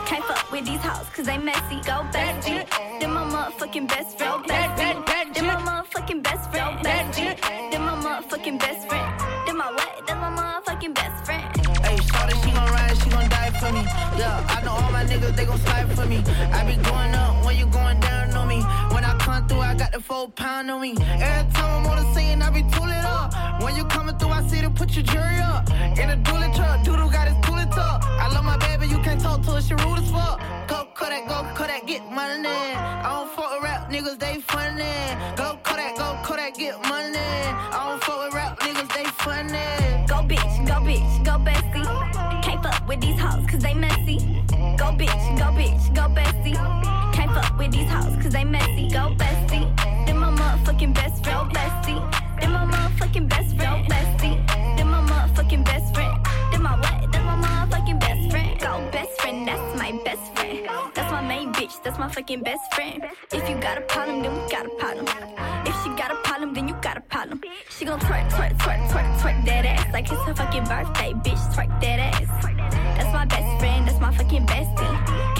[0.06, 1.78] Can't fuck with these hoes cause they messy.
[1.90, 2.68] Go bestie.
[3.00, 4.44] Them my motherfucking best friend.
[4.44, 5.34] Bestie.
[5.34, 6.78] Them my motherfucking best friend.
[6.84, 7.40] Bestie.
[7.70, 9.10] Them my motherfucking best friend.
[9.46, 10.06] Them my what?
[10.06, 11.44] Them my motherfucking best friend.
[11.86, 13.82] Hey, shawty, she gon' ride, she gon' die for me.
[14.20, 16.18] Yeah, I know all my niggas, they gon' slide for me.
[16.58, 18.60] I be going up when you going down on me.
[19.30, 20.90] Come through, I got the four pound on me.
[20.98, 23.62] Every time I'm on the scene, I be tooling up.
[23.62, 25.70] When you coming through, I see to put your jury up.
[25.70, 28.02] In a dually truck, doodle got his tooling tuck.
[28.04, 30.40] I love my baby, you can't talk to her, she rude as fuck.
[30.66, 32.48] Go Kodak, go Kodak, get money.
[32.48, 34.82] I don't fuck with rap niggas, they funny.
[35.36, 37.16] Go Kodak, go Kodak, get money.
[37.16, 40.06] I don't fuck with rap niggas, they funny.
[40.08, 42.42] Go bitch, go bitch, go bestie.
[42.42, 44.18] Can't fuck with these hoes cause they messy.
[44.76, 46.99] Go bitch, go bitch, go bestie.
[47.30, 48.88] Can't fuck with these hoes cause they messy.
[48.88, 50.06] Go bestie.
[50.06, 52.40] Then my motherfucking best friend, bestie.
[52.40, 54.76] Then my motherfucking best friend, bestie.
[54.76, 56.26] Then my motherfucking best friend.
[56.50, 57.12] Then my what?
[57.12, 58.58] Then my motherfucking best friend.
[58.58, 60.68] Go best friend, that's my best friend.
[60.94, 63.04] That's my main bitch, that's my fucking best friend.
[63.32, 65.06] If you got a problem, then we got a problem.
[65.66, 67.42] If she got a problem, then you got a problem.
[67.68, 71.54] She gon' twerk, twerk, twerk, twerk, twerk that ass like it's her fucking birthday, bitch.
[71.54, 72.44] Twerk that ass.
[72.96, 75.39] That's my best friend, that's my fucking bestie.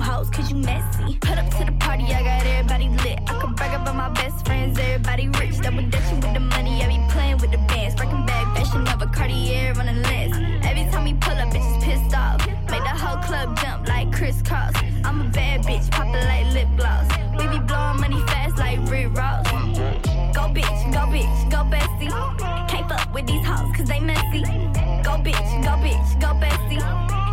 [0.00, 1.18] Hoes cause you messy.
[1.20, 3.18] Put up to the party, I got everybody lit.
[3.28, 5.60] I could brag about my best friends, everybody rich.
[5.60, 7.94] Double dutching with the money, I be playing with the bands.
[7.94, 10.40] Breaking bag, fashion of a Cartier on the list.
[10.64, 12.46] Every time we pull up, bitches pissed off.
[12.70, 14.74] Make the whole club jump like crisscross.
[15.04, 17.06] I'm a bad bitch, pop it like lip gloss.
[17.38, 19.46] We be blowing money fast like Rick Ross.
[20.36, 22.10] Go bitch, go bitch, go bestie.
[22.68, 24.42] Can't fuck with these hoes cause they messy.
[25.02, 26.80] Go bitch, go bitch, go bestie.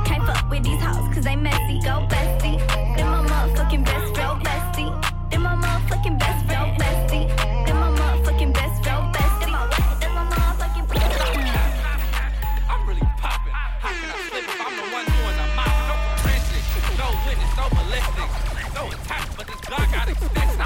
[0.05, 1.79] Can't fuck with these hoes they messy.
[1.83, 2.57] Go bestie.
[2.95, 4.91] Then my motherfucking best friend, bestie.
[5.29, 7.27] Then my motherfucking best friend, bestie.
[7.65, 9.39] Then my motherfucking best friend, bestie.
[9.41, 9.99] Then my what?
[9.99, 10.85] Then my motherfucking
[12.71, 13.55] I'm really popping.
[13.83, 15.75] How can I slip if I'm the one doing the mop?
[15.89, 16.69] No forensics,
[17.01, 18.35] no witness, no ballistics,
[18.77, 20.59] no attack, but this Glock got the capping.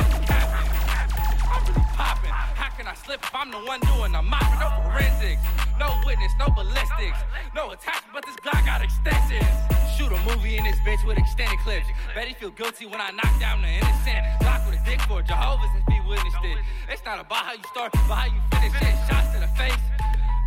[1.50, 2.34] I'm really popping.
[2.62, 4.46] How can I slip if I'm the one doing the mop?
[4.62, 5.42] No forensics,
[5.82, 7.18] no witness, no ballistics,
[7.56, 9.50] no attack, but this Glock got extensions.
[9.98, 11.88] Shoot a movie in this bitch with extended clips.
[12.14, 14.22] Bet feel guilty when I knock down the innocent.
[14.42, 16.58] Glock with a dick for Jehovah's if he witnessed it.
[16.88, 18.96] It's not about how you start, but how you finish it.
[19.10, 19.82] Shots to the face.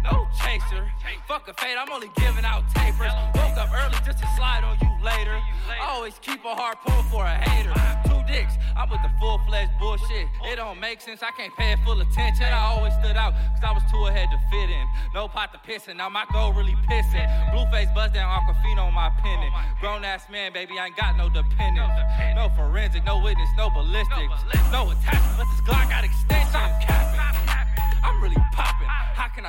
[0.05, 0.85] No chaser.
[1.27, 3.13] Fuck a fade, I'm only giving out tapers.
[3.35, 5.41] Woke up early just to slide on you later.
[5.69, 7.73] I Always keep a hard pull for a hater.
[8.05, 10.29] Two dicks, I'm with the full fledged bullshit.
[10.45, 12.45] It don't make sense, I can't pay full attention.
[12.45, 14.85] I always stood out, cause I was too ahead to fit in.
[15.15, 17.25] No pot to piss in, now my goal really pissing.
[17.53, 19.53] Blueface buzz down Aquafina on my pendant.
[19.81, 21.93] Grown ass man, baby, I ain't got no dependence.
[22.37, 24.35] No forensic, no witness, no ballistics.
[24.71, 25.34] No attachment,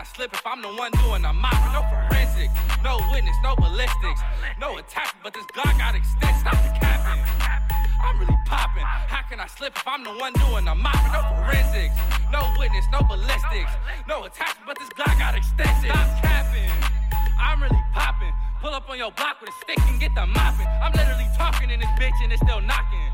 [0.06, 1.74] slip if I'm the one doing the mopping?
[1.74, 2.50] No forensic,
[2.84, 4.22] no witness, no ballistics,
[4.60, 6.40] no attack, but this Glock got extended.
[6.40, 7.22] Stop the capping.
[8.04, 8.84] I'm really popping.
[8.84, 11.12] How can I slip if I'm the one doing the mopping?
[11.12, 11.96] No forensics,
[12.32, 13.74] no witness, no ballistics,
[14.08, 15.90] no attack, but this Glock got extended.
[15.90, 16.70] Stop capping.
[17.42, 18.34] I'm really popping.
[18.62, 20.68] Pull up on your block with a stick and get the mopping.
[20.82, 23.10] I'm literally talking in this bitch and it's still knocking.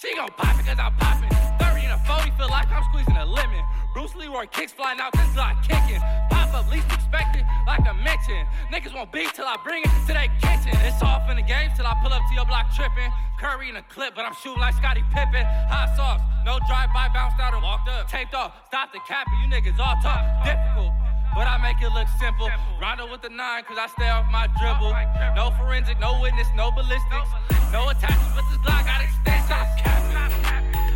[0.00, 1.28] She gon' pop it cause I'm popping.
[1.60, 3.64] 30 and a 40 feel like I'm squeezing a lemon.
[3.92, 5.98] Bruce Leroy kicks flying out, this Glock kicking.
[6.30, 8.46] Pop up, least expected, like I mentioned.
[8.70, 10.70] Niggas won't beat till I bring it to their kitchen.
[10.86, 13.10] It's off in the game till I pull up to your block tripping.
[13.42, 15.42] Curry in a clip, but I'm shooting like Scottie Pippen.
[15.66, 18.06] Hot sauce, no drive-by, bounced out and walked up.
[18.06, 20.22] Taped off, stop the capping, you niggas all talk.
[20.46, 20.94] Difficult.
[21.34, 22.50] But I make it look simple.
[22.80, 24.94] Rondo with the nine, cause I stay off my dribble.
[25.34, 27.30] No forensic, no witness, no ballistics.
[27.74, 30.49] No attachments, but this Glock got extensions.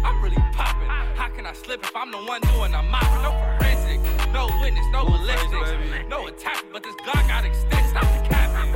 [0.05, 0.89] I'm really popping.
[0.89, 3.23] How can I slip if I'm the one doing the mopping?
[3.25, 4.01] No forensic,
[4.33, 5.71] no witness, no ballistics.
[6.09, 7.91] No attachment, but this Glock got extensions.
[7.91, 8.71] Stop the capping.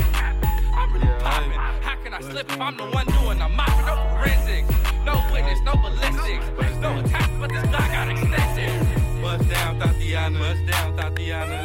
[0.72, 1.53] I'm really popping.
[1.53, 3.85] How can I slip if I'm the one doing the mopping?
[3.85, 4.72] No forensics,
[5.05, 6.47] no witness, no ballistics.
[6.81, 8.89] No attachment, but this Glock got extensions.
[9.20, 10.39] Bust down, Thotiana.
[10.39, 11.59] Bust down, Thotiana.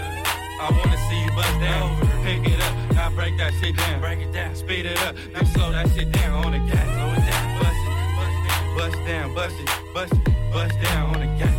[0.60, 1.88] I wanna see you bust down.
[2.24, 4.02] Pick it up, now break that shit down.
[4.02, 7.33] Break it down, speed it up, now slow that shit down on the gas.
[8.74, 11.54] Slow it down, bust down, bust it, bust it, bust down on the gas.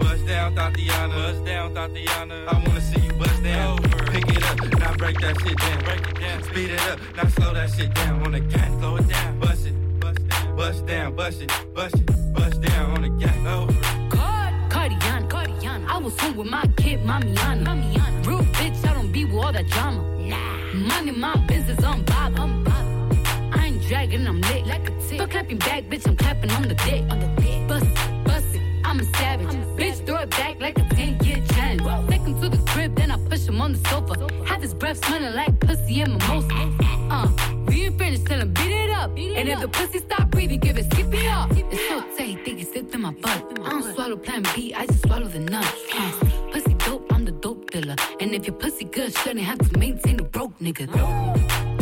[0.00, 1.14] Bust down, Thotiana.
[1.14, 2.48] Bust down, Thotiana.
[2.48, 3.78] I wanna see you bust down.
[4.12, 5.84] Pick it up, now break that shit down.
[5.84, 8.68] Break it down, speed it up, now slow that shit down on the gas.
[8.78, 12.90] Slow it down, bust it, bust down, bust down, bust it, bust it, bust down
[12.90, 13.36] on the gas.
[14.68, 15.86] Cardiana, Cardiana.
[15.88, 17.64] I was home with my kid, Mamiana.
[17.64, 18.26] Mamiana.
[18.26, 20.02] Real bitch, I don't be with all that drama.
[20.18, 20.74] Nah.
[20.74, 22.36] Money, my business, I'm Bob.
[22.36, 22.71] I'm Bob.
[23.92, 24.66] Dragging, I'm lit.
[24.66, 25.18] Like a tick.
[25.18, 27.02] Fuck clapping back, bitch, I'm clapping on the dick.
[27.10, 27.68] On the dick.
[27.68, 29.48] Bust it, bust it, I'm a savage.
[29.76, 32.08] bitch, throw it back like a 10 year challenge.
[32.08, 34.14] Take him to the crib, then I push him on the sofa.
[34.46, 36.48] Have his breath smelling like pussy and mimosa.
[37.12, 37.28] Uh,
[37.66, 39.10] we ain't finished, tell him beat it up.
[39.10, 41.50] and if the pussy stop breathing, give it skip it up.
[41.52, 43.58] It's so tight, think it slipped in my butt.
[43.62, 45.68] I don't swallow plan B, I just swallow the nuts.
[45.94, 46.12] Uh,
[46.50, 47.96] pussy dope, I'm the dope dealer.
[48.20, 50.88] And if your pussy good, shouldn't have to maintain a broke nigga.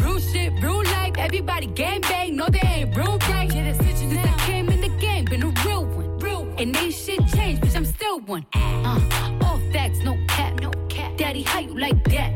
[0.02, 0.89] Real shit, real life,
[1.20, 3.50] everybody gang bang, no they ain't real right.
[3.50, 6.18] Since I came in the game, been a real one.
[6.18, 8.46] Real And ain't shit changed, bitch, I'm still one.
[8.54, 11.16] Uh, all facts, no cap, no cap.
[11.16, 12.30] Daddy, how you like that?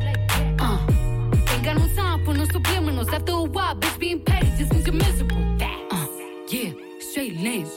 [0.59, 0.79] Uh,
[1.51, 3.11] ain't got no time for no subliminals.
[3.11, 5.37] After a while, bitch, being petty just means you're miserable.
[5.91, 6.07] Uh,
[6.49, 7.67] yeah, straight lame.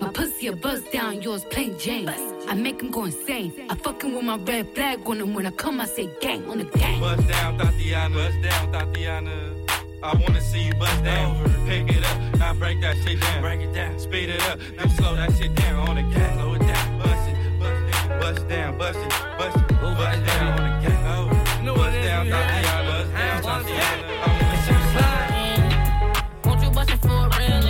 [0.00, 2.08] My pussy a buzz down, yours plain Jane.
[2.48, 3.52] I make him go insane.
[3.68, 6.58] I fucking with my red flag on him when I come, I say gang on
[6.58, 7.00] the gang.
[7.00, 8.14] Bust down, Thotiana.
[8.14, 9.57] Bust down, Thotiana.
[10.00, 11.44] I wanna see you bust down.
[11.66, 13.42] Pick it up, now break that shit down.
[13.42, 16.34] Break it down, speed it up, now slow that shit down on the gas.
[16.34, 17.36] Slow it down, bust it,
[18.20, 20.98] bust down, bust it, bust it, bust it down on the gas.
[21.10, 21.28] Oh,
[21.74, 22.86] bust down, Thotiana.
[22.86, 24.18] Bust down, Thotiana.
[26.44, 27.67] Won't you bust it for real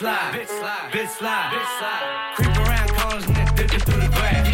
[0.00, 2.32] slide, bitch slide, bitch slide, bitch slide.
[2.36, 4.48] Creep around corners and dipping through the grass.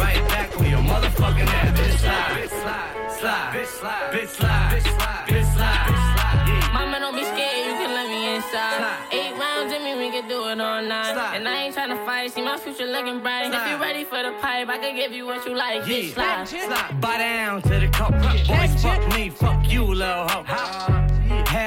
[0.00, 1.78] Right back on your motherfucking ass.
[1.78, 6.72] Bitch slide, bitch slide, slide, bitch slide, bitch slide, bitch slide, bitch slide.
[6.72, 8.96] Mama, don't be scared, you can let me inside.
[9.12, 11.36] Eight rounds in me, we can do it all night.
[11.36, 13.52] And I ain't tryna fight, see my future looking bright.
[13.52, 15.82] If you ready for the pipe, I can give you what you like.
[15.82, 16.48] Bitch, slide.
[16.48, 17.00] slide.
[17.02, 18.16] Buy down to the coke.
[18.48, 21.02] Boys, fuck me, fuck you, little hoe.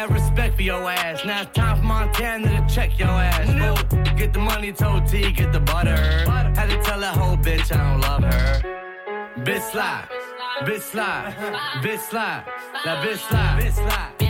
[0.10, 0.29] Respect
[0.60, 1.24] for your ass.
[1.24, 3.48] Now it's time for Montana to check your ass.
[3.48, 4.16] Boo.
[4.18, 5.96] Get the money, told T, get the butter.
[6.60, 8.62] Had to tell that whole bitch I don't love her.
[9.46, 10.10] Bitch slide,
[10.64, 11.34] bitch slide,
[11.82, 12.44] bitch slide,
[12.84, 14.29] that bitch slide,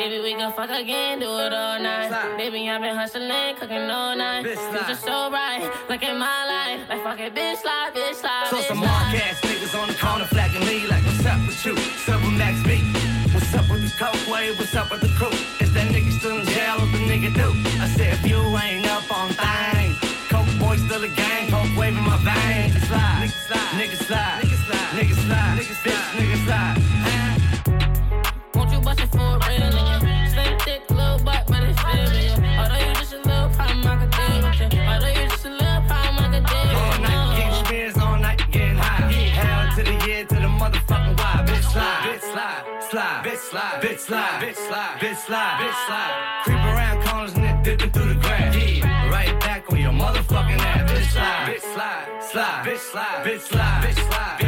[0.00, 2.08] Baby, we can fuck again, do it all night.
[2.38, 4.46] Baby, I've been hustling, cooking all night.
[4.46, 4.86] Bitch slide.
[4.86, 6.88] Future so right, look at my life.
[6.88, 8.88] Like fuck it, bitch slide, bitch slide, So bitch some slide.
[8.88, 11.76] mark ass niggas on the corner flagging me like, what's up with you?
[11.76, 12.80] Silver Max B.
[13.36, 14.56] What's up with the coke wave?
[14.58, 15.36] What's up with the crew?
[15.60, 16.80] Is that nigga still in jail?
[16.80, 17.52] What the nigga do?
[17.84, 20.00] I said, if you ain't up on things,
[20.32, 22.72] coke boy still a gang, coke wave in my veins.
[22.72, 26.76] Nigga slide, nigga slide, nigga slide, nigga slide, nigga slide, nigga bitch, nigga slide.
[26.80, 26.89] Won't you
[29.00, 30.30] bust for a real nigga?
[30.32, 32.40] Slim thick, little butt, but it's feel good.
[32.58, 34.80] Although you just a little problem, I can deal with you.
[34.80, 38.42] Although you just a little problem, I can deal All night getting spins, all night
[38.50, 39.12] getting high.
[39.12, 41.44] Hell to the year, to the motherfucking why.
[41.46, 46.40] Bitch slide, bitch slide, slide, bitch slide, bitch slide, bitch slide, bitch slide, bitch slide.
[46.44, 48.54] Creep around corners and dipping through the grass.
[48.56, 50.90] Yeah, right back on your motherfucking ass.
[50.90, 54.39] Bitch slide, bitch slide, slide, bitch slide, bitch slide, bitch slide, bitch slide, bitch slide.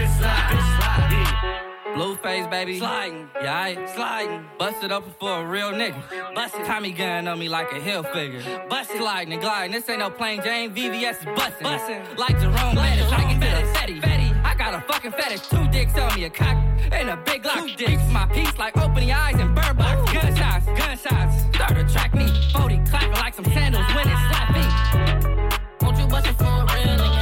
[1.93, 1.99] Yeah.
[1.99, 2.79] Blueface, baby.
[2.79, 3.29] Sliding.
[3.43, 4.45] Yeah, I sliding.
[4.59, 6.35] Busted up for a real nigga.
[6.35, 6.65] Busted.
[6.65, 8.43] Tommy gun on me like a hill figure.
[8.69, 8.99] Busted.
[8.99, 9.73] Sliding and gliding.
[9.73, 10.75] This ain't no plain Jane.
[10.75, 11.63] VVS is busting.
[11.63, 12.03] Busting.
[12.17, 13.13] Like Jerome Bettis.
[13.13, 14.01] I can get a fetty.
[14.01, 14.45] Fetty.
[14.45, 15.49] I got a fucking fetish.
[15.49, 16.25] Two dicks on me.
[16.25, 16.57] A cock
[16.93, 17.59] and a big lock.
[17.59, 18.03] Two dicks.
[18.11, 20.13] My piece like opening your eyes and bird box.
[20.13, 20.67] Gunshots.
[20.67, 21.43] Gunshots.
[21.55, 22.27] Start to track me.
[22.53, 25.63] 40 clapping like some sandals when it slap me.
[25.83, 27.22] Won't you bust it for a real nigga?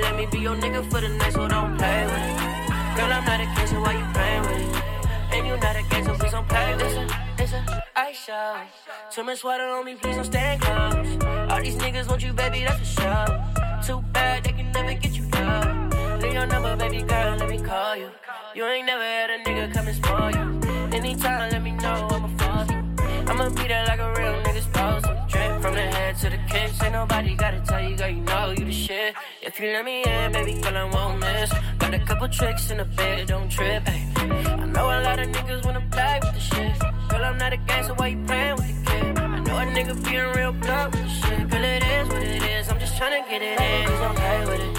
[0.00, 2.96] Let me be your nigga for the night, so don't play with it.
[2.96, 4.82] Girl, I'm not a kid, so why you playing with it?
[5.34, 7.10] And you not a gay, so please don't play with it.
[7.38, 8.56] It's a ice show.
[9.10, 11.24] Too much water on me, please don't stand close.
[11.50, 13.26] All these niggas want you, baby, that's for sure.
[13.86, 15.90] Too bad, they can never get you down.
[16.20, 18.10] Leave your number, baby girl, let me call you.
[18.54, 20.96] You ain't never had a nigga come and spoil you.
[20.96, 22.80] Anytime, let me know, I'ma fall you.
[23.26, 24.41] I'ma be there like a real
[26.22, 26.80] to the kicks.
[26.80, 29.14] Ain't nobody gotta tell you, girl, you know you the shit.
[29.42, 31.52] If you let me in, baby girl, I won't miss.
[31.78, 33.82] Got a couple tricks in the bed, don't trip.
[33.86, 34.06] Ay.
[34.62, 36.78] I know a lot of niggas wanna play with the shit.
[37.08, 39.18] Girl, I'm not a gang, so why you playing with the kid?
[39.18, 41.50] I know a nigga being real blunt with the shit.
[41.50, 42.68] Girl, it is what it is.
[42.70, 43.86] I'm just tryna get it in.
[43.86, 44.74] Please don't play with it.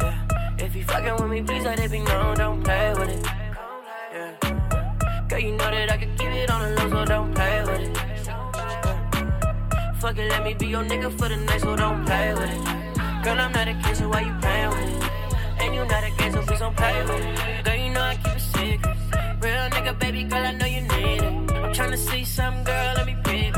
[0.00, 0.64] Yeah.
[0.64, 2.36] If you fucking with me, please let it be known.
[2.36, 3.26] Don't play with it.
[4.14, 5.26] Yeah.
[5.28, 7.80] Girl, you know that I can keep it on the low, so don't play with
[7.80, 7.99] it.
[10.00, 13.22] Fuck it, let me be your nigga for the night, so don't play with it.
[13.22, 15.10] Girl, I'm not a kid, so why you playing with it?
[15.60, 17.64] And you not a kid, so please don't play with it.
[17.66, 18.96] Girl, you know I keep it secret.
[19.42, 21.24] Real nigga, baby, girl, I know you need it.
[21.24, 23.56] I'm tryna to see some girl, let me be it.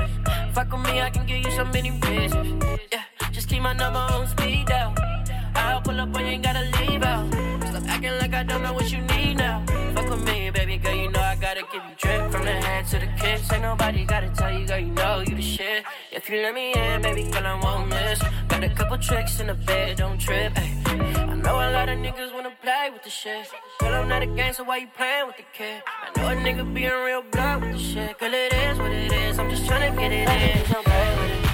[0.53, 2.81] Fuck with me, I can give you so many bitches.
[2.93, 4.95] Yeah, just keep my number on speed dial.
[5.55, 7.33] I'll pull up when you ain't gotta leave out.
[7.69, 9.65] Stop acting like I don't know what you need now.
[9.95, 12.33] Fuck with me, baby, girl, you know I gotta give you drip.
[12.33, 15.37] From the head to the kiss, ain't nobody gotta tell you, girl, you know you
[15.37, 15.85] the shit.
[16.15, 18.21] If you let me in, baby girl, I won't miss.
[18.49, 20.53] Got a couple tricks in the bed, don't trip.
[20.57, 20.71] Ay.
[20.87, 23.47] I know a lot of niggas wanna play with the shit.
[23.81, 25.83] Girl, I'm not a gangster, so why you playing with the kid?
[25.87, 28.19] I know a nigga being real blunt with the shit.
[28.19, 29.39] Girl, it is what it is.
[29.39, 30.65] I'm just trying to get it in.
[30.85, 31.45] Play with it.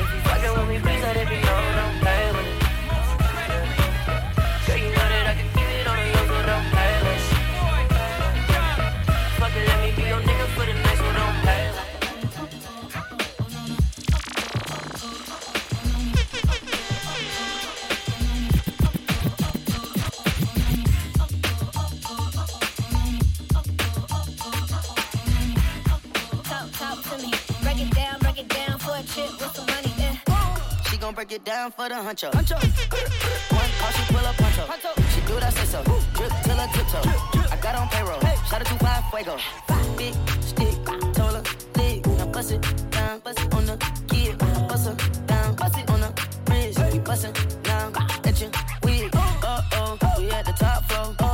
[0.00, 1.87] If you fucking with me, please let it be known.
[31.08, 32.30] gon' break it down for the huncho.
[32.32, 32.56] Huncho.
[33.56, 34.64] One call, she pull up huncho.
[34.66, 34.90] huncho.
[35.14, 35.82] She do that say so.
[36.12, 37.50] Drip till her tiptoe.
[37.50, 38.20] I got on payroll.
[38.20, 38.36] Hey.
[38.48, 39.38] Shout out to Five Fuego.
[39.66, 39.96] Five.
[39.96, 40.74] Big stick,
[41.14, 41.42] taller her
[41.72, 42.06] thick.
[42.06, 43.76] Now bust it down, bust it on the
[44.08, 44.38] kid.
[44.68, 44.96] Bust her
[45.26, 46.76] down, bust it on the bridge.
[46.76, 46.98] Hey.
[46.98, 48.50] Bust it down, at your
[48.82, 49.10] wig.
[49.14, 51.27] Uh oh, we at the top floor.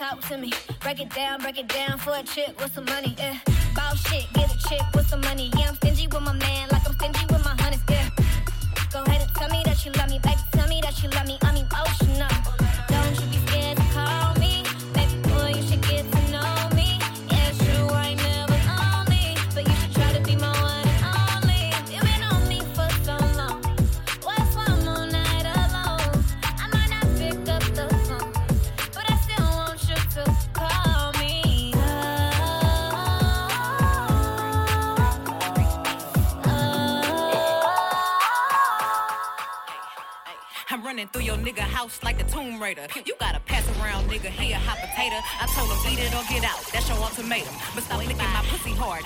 [0.00, 0.50] talk to me.
[0.80, 3.14] Break it down, break it down for a chick with some money.
[3.18, 3.38] Yeah.
[3.74, 5.50] Ball shit, get a chick with some money.
[5.58, 7.76] Yeah, I'm stingy with my man, like I'm stingy with my honey.
[7.90, 8.08] Yeah.
[8.92, 10.19] Go ahead and tell me that you love me.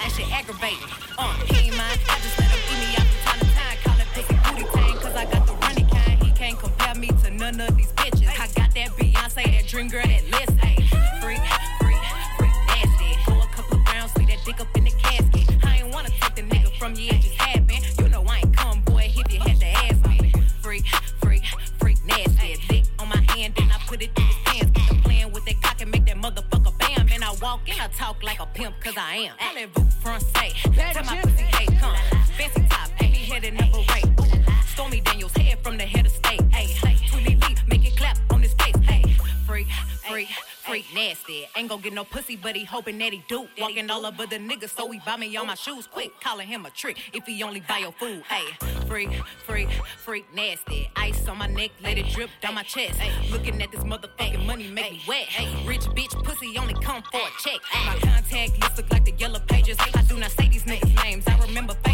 [0.04, 1.13] That shit aggravating.
[42.74, 43.46] hoping that he do.
[43.60, 46.10] Walking all over the niggas, so he buy me all my shoes quick.
[46.20, 48.22] Calling him a trick if he only buy your food.
[48.28, 48.46] Hey,
[48.88, 49.10] freak,
[49.46, 49.68] freak,
[50.04, 50.90] freak, nasty.
[50.96, 52.98] Ice on my neck, let it drip down my chest.
[53.30, 55.28] Looking at this motherfucking money make me wet.
[55.64, 57.60] Rich bitch, pussy only come for a check.
[57.86, 59.76] My contact list look like the yellow pages.
[59.94, 61.24] I do not say these niggas' names.
[61.28, 61.93] I remember faces.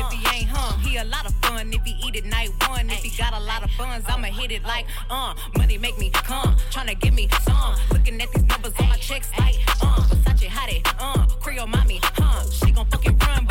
[0.00, 0.80] if he ain't hum.
[0.80, 2.88] He a lot of fun if he eat it night one.
[2.90, 6.10] If he got a lot of funds, I'ma hit it like, uh, money make me
[6.10, 6.56] come.
[6.70, 7.76] Tryna give me some.
[7.90, 12.48] Looking at these numbers on my checks like, uh, Versace hottie, uh, Creole mommy, huh?
[12.50, 13.49] She gon' fucking run.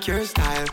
[0.00, 0.66] Like your style.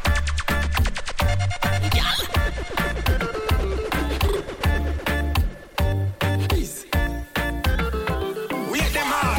[8.94, 9.36] Them on,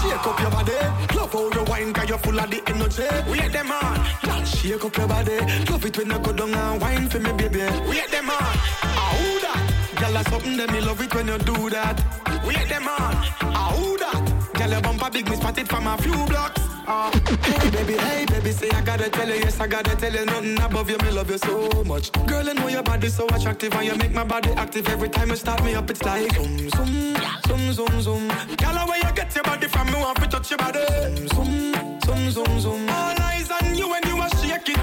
[0.00, 0.72] shake up your body.
[1.14, 3.30] Love how you wine, you're full of the energy.
[3.30, 5.38] We Wait them on, shake up your body.
[5.70, 7.58] Love it when you go down and wine for me, baby.
[7.82, 10.00] We Wait them on, ah, that?
[10.00, 12.02] Girl, that's something that me love it when you do that.
[12.46, 14.54] We Wait them on, ah, that?
[14.54, 16.77] Girl, your bumper big, me spot it from a few blocks.
[16.88, 20.58] Hey baby, hey baby, say I gotta tell you, yes I gotta tell you, nothing
[20.58, 22.10] above you, me love you so much.
[22.26, 25.28] Girl, I know your body so attractive, and you make my body active every time
[25.28, 25.90] you start me up.
[25.90, 27.14] It's like zoom, zoom,
[27.46, 28.28] zoom, zoom, zoom.
[28.56, 30.80] Girl, where you get your body from, me want to touch your body.
[31.28, 32.88] Zoom, zoom, zoom, zoom.
[32.88, 34.78] All eyes on you when you are shake it.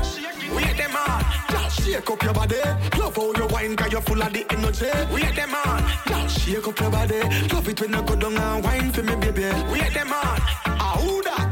[0.56, 2.62] Wait them on, girl, shake up your body.
[3.00, 4.92] Love how you wine, cause you're full of the energy.
[5.12, 7.20] Wait them on, girl, shake up your body.
[7.52, 9.46] Love it when you go down and wine for me, baby.
[9.72, 11.45] Wait them on, ah who that?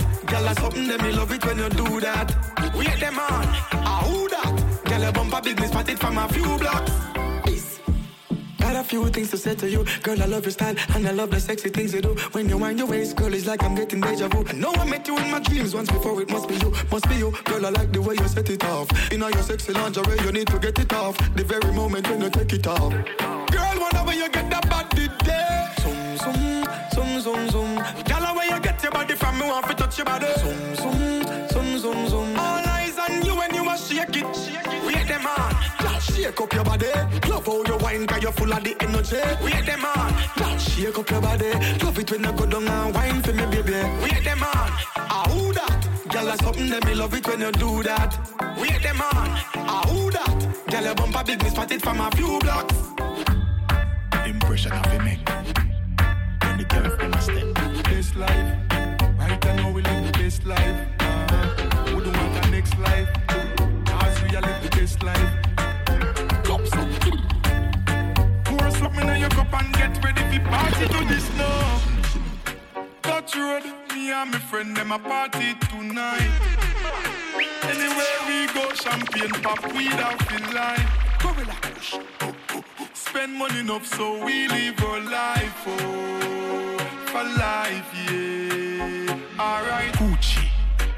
[0.43, 2.35] Girl, that's something that me love it when you do that.
[2.75, 4.83] We Wait them on, ah who that?
[4.83, 6.91] Girl, your bumper big, me spot it from a few blocks.
[8.59, 10.21] Got a few things to say to you, girl.
[10.21, 12.15] I love your style and I love the sexy things you do.
[12.33, 14.43] When you wind your waist, girl, it's like I'm getting deja vu.
[14.45, 16.21] I know I met you in my dreams once before.
[16.21, 17.65] It must be you, must be you, girl.
[17.65, 18.89] I like the way you set it off.
[19.13, 21.15] In all your sexy lingerie, you need to get it off.
[21.37, 22.91] The very moment when you take it off,
[23.49, 23.79] girl.
[24.05, 25.71] Where you get that body there.
[25.79, 28.12] Zoom, zoom, zoom, zoom, zoom.
[29.53, 30.25] Want to touch your body.
[30.37, 32.39] Zoom, zoom, zoom, zoom, zoom.
[32.39, 34.35] All eyes on you when you are shake it.
[34.85, 35.53] Wait them on.
[36.01, 36.91] Shake up your body.
[37.29, 39.21] Love how you wine, cause you're full of the energy.
[39.43, 40.59] Wait them on.
[40.59, 41.51] Shake up your body.
[41.83, 43.73] Love it when you go down and wine for me, baby.
[44.01, 44.69] Wait them on.
[44.97, 45.87] Ah, who that?
[46.09, 48.11] Girl, that's something that me love it when you do that.
[48.59, 49.27] Wait them on.
[49.55, 50.65] Ah, who that?
[50.69, 52.75] Girl, your bumper big, me spot it from a few blocks.
[54.25, 55.29] Impression of a make.
[56.43, 57.83] When the girl from a step.
[57.83, 58.72] Best life.
[60.45, 60.87] Life.
[60.99, 63.09] Uh, we don't want the next life.
[63.85, 65.33] Cause we are live the best life.
[68.45, 71.81] Pour something in your cup and get ready for party to this now.
[73.01, 73.63] Touch road,
[73.93, 76.31] me and my friend them a party tonight.
[77.63, 80.87] Anywhere we go, champagne pop, weed out in line.
[81.19, 81.95] Gorilla push.
[82.93, 89.12] Spend money enough so we live our life, oh, for life, yeah.
[89.39, 89.91] Alright.
[89.93, 90.47] Gucci,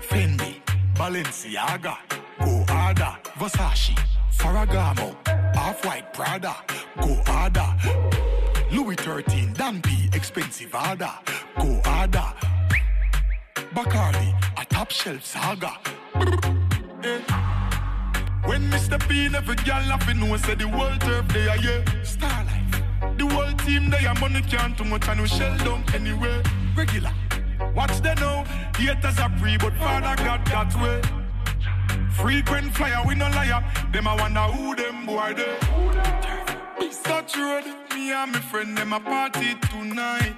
[0.01, 0.61] Fendi,
[0.93, 1.97] Balenciaga,
[2.39, 3.95] Go Harder, Versace,
[4.31, 5.15] Ferragamo,
[5.55, 6.55] Off-White Prada,
[7.01, 7.73] Go Harder,
[8.71, 11.11] Louis 13, Dom P, expensive harder,
[11.57, 11.81] Go
[13.73, 15.71] Bacardi, a top shelf saga.
[18.45, 18.99] When Mr.
[19.07, 21.83] P every girl laughing, know say the world turf they are yeah.
[22.03, 23.17] Star life.
[23.17, 26.41] The whole team they are money can't too much and we shell down anyway.
[26.75, 27.11] Regular.
[27.75, 28.43] Watch them now.
[28.77, 31.01] Haters are free, but Father God that way.
[32.11, 33.63] Frequent flyer, we no liar.
[33.91, 35.57] Them I wonder who them boy they.
[37.03, 40.35] Touch road, me and my friend them a party tonight.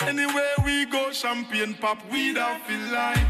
[0.00, 3.26] Anywhere we go, champagne pop, weed out feel life.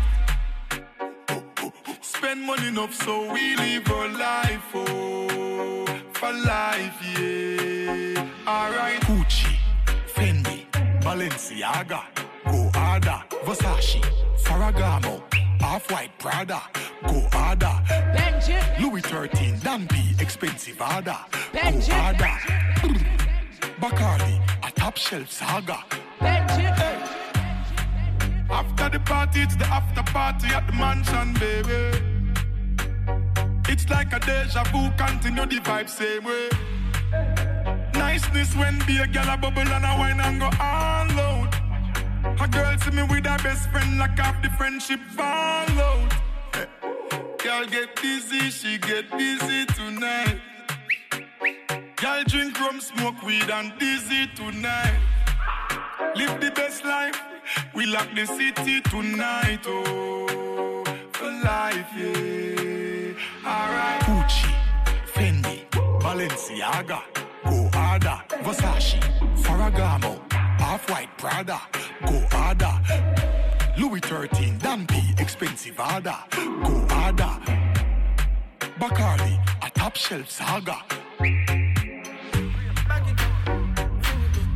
[2.01, 8.27] Spend money enough so we live our life, oh, for life, yeah.
[8.47, 9.01] Alright.
[9.03, 9.57] Gucci,
[10.15, 10.67] Fendi,
[11.01, 12.12] Balenciaga,
[12.93, 13.23] harder.
[13.45, 14.01] Versace,
[14.45, 15.23] Ferragamo,
[15.63, 16.61] Off-White Prada,
[17.07, 17.77] go harder.
[18.15, 18.59] Benji.
[18.81, 21.19] Louis 13, Dom P, expensive harder.
[21.53, 21.89] Benji.
[21.89, 22.37] Go harder.
[23.81, 25.79] Bacardi, a top shelf saga.
[26.21, 26.67] Benji.
[28.51, 31.81] After the party, it's the after party at the mansion, baby.
[33.73, 36.49] It's like a deja vu, continue the vibe same way.
[37.95, 41.42] Niceness when be a gal a bubble and a wine and go all out.
[42.41, 46.13] A girl see me with her best friend, like half the friendship fall out.
[46.55, 46.67] Eh.
[47.39, 50.41] Girl get busy, she get busy tonight.
[51.97, 54.99] Girl drink rum, smoke weed and dizzy tonight.
[56.17, 57.21] Live the best life,
[57.75, 63.13] we lock the city tonight, oh, for life, yeah.
[63.47, 64.01] Alright.
[64.03, 64.53] Gucci,
[65.13, 65.65] Fendi,
[66.01, 67.03] Balenciaga,
[67.45, 68.21] go harder.
[68.43, 68.99] Versace,
[69.43, 70.32] Ferragamo,
[70.63, 71.61] Off-White Prada,
[72.07, 72.73] go harder.
[73.79, 77.35] Louis 13, Dom P, expensive harder, go harder.
[78.79, 80.79] Bacardi, a top shelf saga.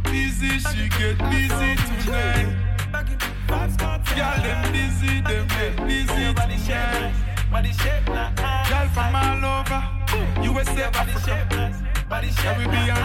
[0.05, 2.53] Busy, she get busy tonight.
[4.17, 7.13] Girl, them busy, them get busy tonight.
[8.69, 9.83] Girl from all over,
[10.43, 11.35] USA, Africa,
[12.37, 12.97] Caribbean.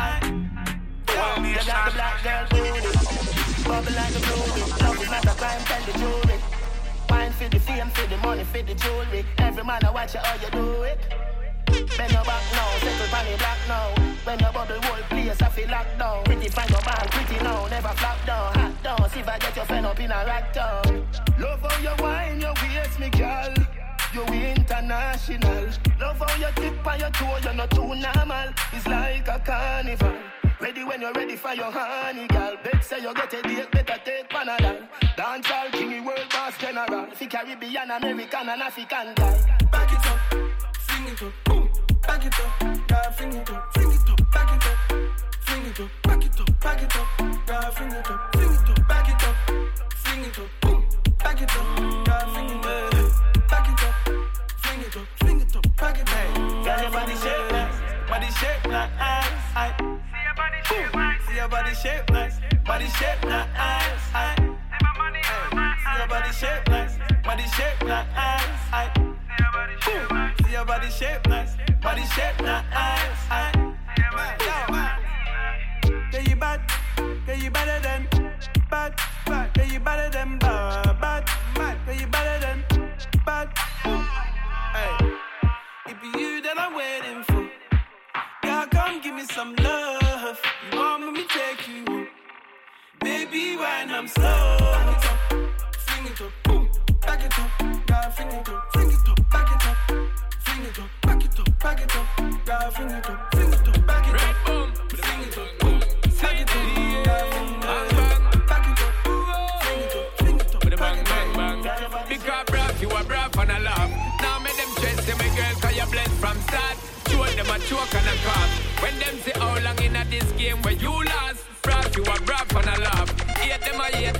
[0.00, 0.77] All
[1.18, 2.78] You got the black girl booty.
[3.66, 4.62] Bubble like a blueberry.
[4.82, 5.34] Love is not a
[5.84, 6.38] the jury.
[7.10, 9.24] Wine the fame, the money, the jewelry.
[9.38, 11.00] Every man I watch how you do it.
[11.66, 13.94] Bend your back now, settle on the black now.
[14.24, 16.24] When your bubble whole place, I feel locked down.
[16.24, 18.54] Pretty fine, go ball, pretty now, never flop down.
[18.54, 21.06] Hot down, see if I get your friend up in a rack down.
[21.40, 23.57] Love how you wine, your waist, me girl.
[24.14, 25.68] You international.
[26.00, 28.48] Love how you tip on your toe, you're not too normal.
[28.72, 30.14] It's like a carnival.
[30.60, 32.56] Ready when you're ready for your honey, girl.
[32.64, 34.88] Bet say you get a date, better take Panadol.
[35.16, 37.06] Dance all kingy world boss general.
[37.12, 39.58] Fi Caribbean, American, and African guy.
[39.70, 40.18] Back it up,
[40.78, 41.70] fling it up, boom.
[42.02, 44.78] Back it up, girl, fling it up, fling it up, back it up,
[45.42, 48.70] fling it up, back it up, back it up, girl, fling it up, fling it
[48.70, 49.36] up, back it up,
[49.94, 50.84] fling it up, boom.
[51.18, 52.97] Back it up, girl, fling it up,
[55.92, 56.64] fling it up, back it up.
[56.64, 58.98] Girl, your body shape nice, body shape nice,
[59.56, 59.74] I.
[61.28, 64.36] See your body shape nice, body shape nice, I.
[64.36, 68.08] See your body shape nice, body shape nice,
[68.72, 68.92] I.
[70.44, 72.70] See your body shape nice, body shape nice,
[73.30, 73.68] I.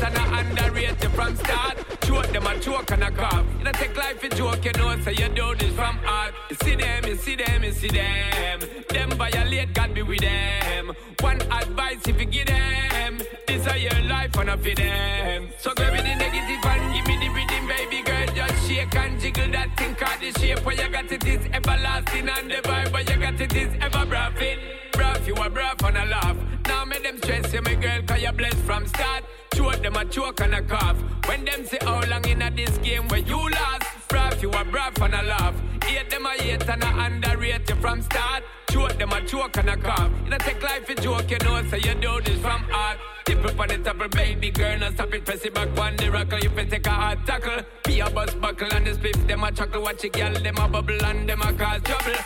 [0.08, 1.76] and a underrate you from start.
[2.00, 3.44] Choke them a choke and a cough.
[3.58, 6.34] You know take life a joke, you know, so you do this from heart.
[6.50, 8.60] You see them, you see them, you see them.
[8.88, 10.94] Them violate, God be with them.
[11.20, 13.18] One advice if you give them.
[13.46, 15.48] This is your life and a for them.
[15.58, 18.26] So grab me the negative and give me the rhythm, baby girl.
[18.34, 22.28] Just shake and jiggle that thing, cause the shape where you got it is everlasting
[22.28, 24.58] and the vibe where you got it is ever braffing.
[24.92, 26.36] Braff, you a braff and a laugh.
[26.66, 29.24] Now make them stress you, my girl, cause you're blessed from start.
[29.58, 30.96] Choke them a choke and a cough.
[31.26, 33.82] When them say how long in a this game where you lost.
[34.06, 35.54] Braff, you a braff and a laugh.
[35.82, 38.44] Hate them a hate and a underrate you from start.
[38.70, 40.12] Choke them a choke and a cough.
[40.22, 42.98] You know take life a joke, you know, so you do this from heart.
[43.28, 46.10] Tip up on the top, baby girl, now stop it, press it back one the
[46.10, 46.38] rockle.
[46.38, 47.62] You can take a hard tackle.
[47.84, 49.82] Be a bus buckle and the spliff, them a chuckle.
[49.82, 52.18] Watch a girl, them a bubble and them a cause trouble.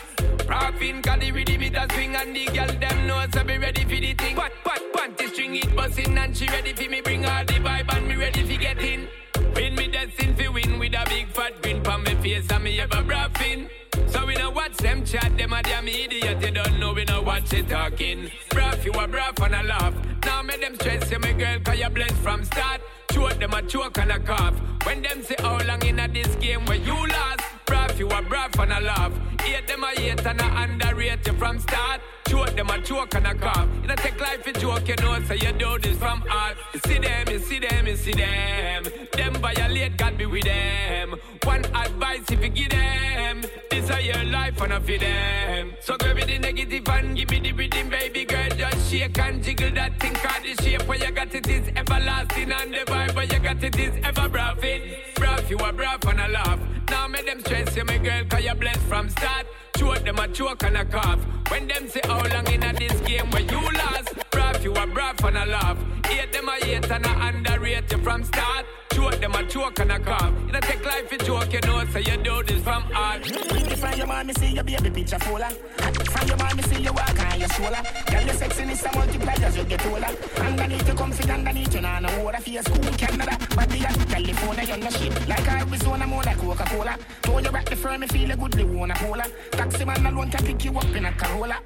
[0.47, 3.83] Profin, cause the rhythm it a swing and the girl them know so be ready
[3.83, 4.37] for the thing.
[4.37, 7.97] What, what, panty string it bustin' and she ready for me bring all the vibe
[7.97, 9.09] and me ready for get in.
[9.55, 12.79] Win me destined fi win with a big fat grin pon me face and me
[12.79, 13.69] ever braffin'.
[14.13, 16.37] So we no watch them chat, them a damn idiot.
[16.39, 18.29] You don't know we no watch it talking.
[18.49, 19.95] Braff, you a braff and a laugh.
[20.23, 22.81] Now make them stress you, me girl, cause you blessed from start.
[23.11, 24.53] Choke them a choke and a cough.
[24.85, 27.41] When them say how long in a this game where you lost.
[27.65, 29.19] Braff, you a bruv and a love.
[29.41, 31.99] Hate them a hate and a underrate you from start.
[32.27, 33.67] Choke them a choke and a cough.
[33.81, 36.57] You know take life a joke, you know, so you do this from heart.
[36.73, 38.83] You see them, you see them, you see them.
[39.13, 41.15] Them violate, God be with them.
[41.43, 43.41] One advice if you give them.
[43.69, 45.73] This is your life and I feed them.
[45.81, 48.49] So me the negative and give me the rhythm, baby girl.
[48.49, 52.51] Just shake and jiggle that thing, cause the shape where you got it is everlasting
[52.51, 55.15] and the vibe where you got it is ever bruv it.
[55.15, 56.59] Bruv, you a bruv and a laugh.
[56.89, 59.45] Now make them stress you, my girl, cause you're blessed from start.
[59.83, 61.19] Choke them a choke and a cough.
[61.49, 64.15] When them say how long in a this game where you lost.
[64.31, 65.77] Bruv, you a bruv and a laugh.
[66.07, 68.65] Hate them a hate and a underrate you from start.
[68.93, 70.33] Choke them a choke and a cough.
[70.45, 73.25] You know take life a joke, you know, so you do this from heart.
[73.25, 75.49] From your me see your baby picture fuller.
[75.49, 77.81] From your me see you walk on your shoulder.
[78.07, 80.07] Girl, your sexiness a multiply as you get older.
[80.37, 82.41] Underneath you comfy, underneath you nah no water.
[82.41, 83.77] For your school, Canada, but the
[84.09, 85.27] California, you're no shit.
[85.27, 86.97] Like Arizona, more like Coca-Cola.
[87.23, 89.25] Throw you back the firm, me feel a good, they wanna cola.
[89.51, 91.57] Taxi man alone can pick you up in a Corolla.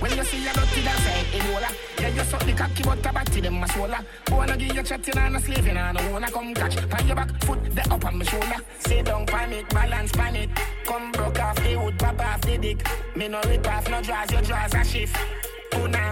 [0.00, 1.70] When you see a dirty dance, say Ebola.
[2.00, 4.04] Yeah, you suck the cocky, but a batty, them a swola.
[4.30, 6.88] Wanna give you chatting and a slaving and a wanna come catch.
[6.88, 8.56] Pan your back, foot the up on my shoulder.
[8.78, 10.50] Sit down, pan it, balance, pan it.
[10.84, 12.86] Come broke off the wood, pop off the dick.
[13.16, 15.16] Me no rip off, no draws, your draws a shift.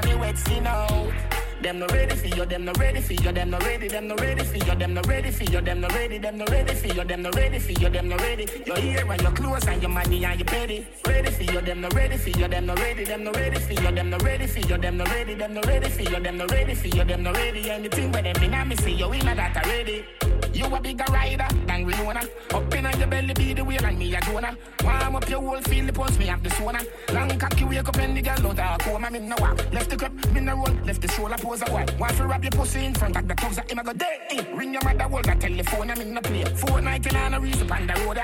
[0.04, 1.12] Me wet skin out.
[1.61, 4.14] Them no ready for you, them no ready for you, them no ready, them no
[4.14, 6.86] ready for you, them no ready for you, them no ready, them no ready for
[6.86, 8.46] you, them no ready for you, them no ready.
[8.64, 10.86] Your ear and your clothes and your money and your petty.
[11.06, 13.72] Ready for you, them no ready for you, them no ready, them no ready for
[13.72, 16.38] you, them no ready for you, them no ready, them no ready for you, them
[16.38, 17.70] no ready for you, them no ready.
[17.70, 20.04] Anything where them in me see you in that already.
[20.52, 22.22] You a bigger rider than Winona.
[22.52, 24.56] Up in your belly be the wheel and me a Jonah.
[24.82, 26.84] Warm up your whole field, the post me have the sauna.
[27.12, 29.11] Long cocky wake up and the girl out of coma.
[29.11, 29.72] Me no walk.
[29.72, 30.74] Left the cup, me no roll.
[30.84, 31.99] Left the shoulder pose a white.
[31.99, 33.92] Want to wrap your pussy in front of the thugs that him a go.
[34.30, 36.44] Eh, Ring your mother, hold that telephone, I'm in the play.
[36.44, 38.20] Fortnite and a reason on the road.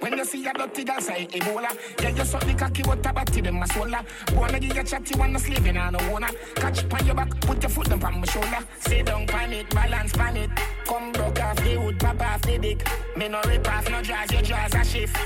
[0.00, 1.70] When you see a dirty girl say Ebola
[2.02, 4.04] Yeah, you suck the cocky but a batty them a swola
[4.34, 7.62] Wanna give you chatty, wanna slave and I no wanna Catch pan your back, put
[7.62, 10.50] your foot down on my shoulder Sit down pan it, balance pan it
[10.84, 12.86] Come broke off the wood, pop off the dick
[13.16, 15.16] Me no rip off, no draws, your draws a shift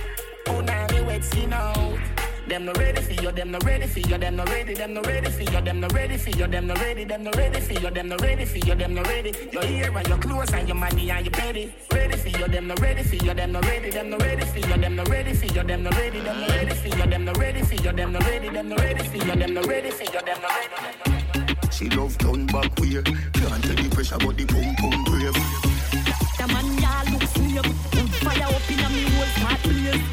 [0.44, 2.17] Puna me wet skin out
[2.48, 5.02] them no ready for you, them no ready for you, them no ready, them no
[5.02, 7.72] ready for you, them no ready for you, them no ready, them no ready for
[7.74, 9.32] you, them no ready for you, them no ready.
[9.52, 11.74] Your ear and your clothes and your money and your petty.
[11.92, 14.58] Ready for you, them no ready for you, them no ready, them no ready for
[14.58, 17.24] you, them no ready for you, them no ready, them no ready for you, them
[17.24, 19.90] no ready for you, them no ready, them no ready for you, them no ready
[19.90, 21.68] for you, them no ready.
[21.70, 23.02] She love turn back way.
[23.02, 25.32] Can't tell the pressure, but the pum pum brave.
[26.38, 27.62] The man ya look slave.
[27.92, 30.07] Put fire up in a me whole start blaze.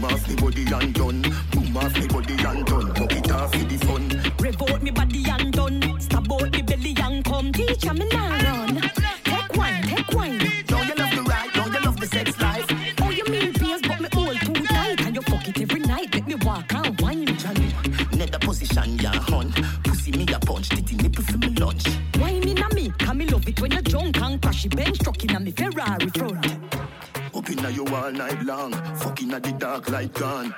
[0.00, 1.22] Boom off me body and done.
[1.50, 2.86] Boom off me body and done.
[2.94, 4.32] Buck it off for the fun.
[4.38, 6.00] Rev out me body and done.
[6.00, 7.52] Stab out me belly and come.
[7.52, 8.80] Teacher me now run.
[9.24, 10.38] Take one, take one.
[10.64, 11.50] Don't you love the ride?
[11.52, 12.66] Don't you love the sex life?
[13.02, 15.02] Oh, you mean beers, but me all too tight.
[15.02, 16.14] And you fuck it every night.
[16.14, 17.26] Let me walk and wine.
[17.36, 17.74] Johnny.
[18.16, 19.52] Net the position, ya hun.
[19.84, 21.84] Pussy me a punch, titty nipple for me lunch.
[22.18, 22.90] Wine in a me.
[22.98, 25.50] Come me love it when you're drunk and crash it bench truck in a me
[25.50, 26.89] Ferrari front.
[27.50, 28.72] Up inna you all night long.
[28.96, 30.54] Fucking at the dark light gone.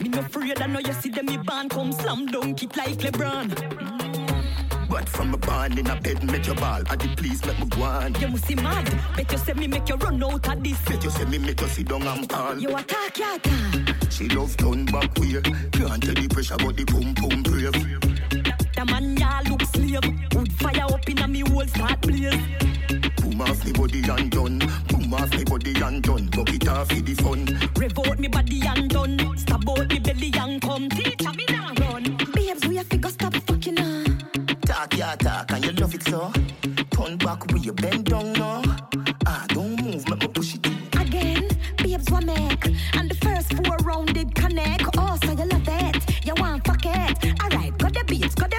[0.00, 2.98] Me no afraid I know you see them me band come slam dunk it like
[2.98, 4.88] LeBron.
[4.88, 6.82] But from a barn in a bed, make your ball.
[6.88, 8.14] I did please make me go on.
[8.20, 8.88] You must see mad.
[9.16, 10.80] Bet you say me make you run out of this.
[10.82, 12.58] Bet you say me make you sit down and call.
[12.58, 14.12] You attack, you attack.
[14.12, 15.40] She love turn back way.
[15.72, 18.59] Can't tell the pressure, but the pum pum brave.
[18.74, 20.00] The man ya look slave.
[20.34, 22.34] Wood fire up in a me whole start blaze.
[23.16, 24.58] Boom off me body and done.
[24.88, 26.26] Boom off me body and done.
[26.28, 27.46] Buck it off for the fun.
[27.76, 29.36] Rev out me body and done.
[29.36, 30.88] Stab out me belly and come.
[30.88, 32.16] Teacher me now run.
[32.32, 34.04] Babes, we have to go stop fucking her.
[34.66, 36.32] Talk ya talk and you love it so.
[36.90, 38.79] Turn back with you bend down now.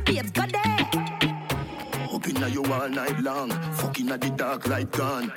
[0.06, 2.16] The babes, got the babes, got the.
[2.16, 3.50] Up inna you all night long.
[3.50, 5.32] Fucking at the dark light gone.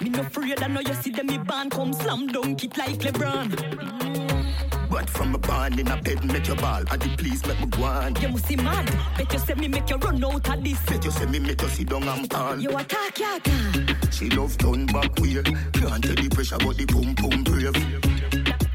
[0.00, 2.98] Me no afraid I know you see them me band come slam dunk it like
[2.98, 4.90] LeBron.
[4.90, 6.82] But from a barn in a bed, make your ball.
[6.90, 8.14] I did please make me go on.
[8.20, 8.86] You must see mad.
[9.18, 10.80] Bet you say me make you run out of this.
[10.86, 12.56] Bet you say me make you sit down and call.
[12.58, 14.12] You attack, you attack.
[14.12, 15.42] She love turn back way.
[15.42, 17.72] Can't tell the pressure, but the pum pum brave.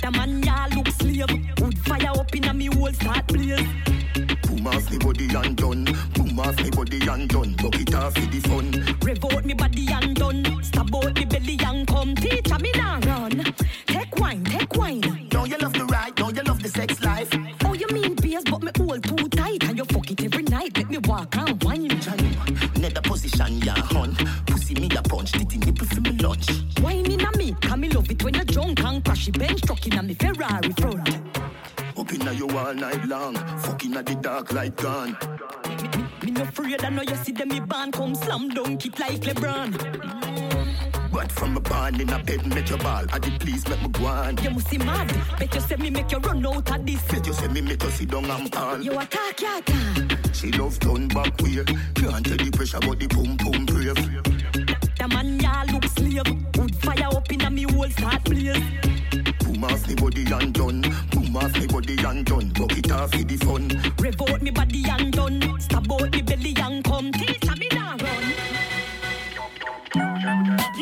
[0.02, 1.30] The man ya look slave.
[1.62, 3.66] Wood fire up in a me whole start blaze.
[4.60, 5.86] Boom off me body and done.
[6.16, 7.54] Boom off me body and done.
[7.54, 8.98] Bucket off for the fun.
[9.02, 10.64] Revolt me body and done.
[10.64, 12.14] Stab out me belly and come.
[12.14, 13.54] Teacher me now run.
[13.88, 15.28] Take wine, take wine.
[15.30, 16.14] Don't you love the ride?
[16.16, 17.30] Don't you love the sex life?
[17.64, 19.64] Oh, you mean beers, but me hold too tight.
[19.64, 20.76] And you fuck it every night.
[20.76, 21.98] Let me walk and wine.
[22.02, 22.38] Johnny,
[22.78, 24.14] nether position, ya yeah, hun.
[24.46, 25.32] Pussy me a punch.
[25.32, 26.50] Titty nipple for me lunch.
[26.82, 27.56] Wine in a me.
[27.62, 29.62] Come me love it when you drunk and crash crashy bench.
[29.62, 31.39] Trucking on me Ferrari front.
[32.20, 33.36] Inna you all night long.
[33.60, 35.18] Fucking at the dark light gone.
[36.24, 39.22] Me, no afraid, I know you see them, me band come slam dunk it like
[39.22, 41.12] LeBron.
[41.12, 43.06] But from a band in a bed, met your ball.
[43.12, 44.38] I did please make me go on.
[44.44, 45.08] You must see mad.
[45.40, 47.02] Bet you say me make you run out of this.
[47.04, 48.82] Bet you say me make you sit down and call.
[48.82, 50.36] You attack, you attack.
[50.36, 51.64] She love turn back way.
[51.96, 54.89] Can't tell the pressure, but the boom boom brave.
[55.00, 56.24] The man ya look slave.
[56.52, 58.60] put fire up in a me whole start blaze.
[59.40, 60.82] Boom off me body and done.
[61.12, 62.50] Boom off me body and done.
[62.50, 63.70] Buck it off the fun.
[63.98, 65.60] rev Revolt me body and done.
[65.62, 67.14] Stab out me belly and come.
[67.14, 68.24] Till me now run.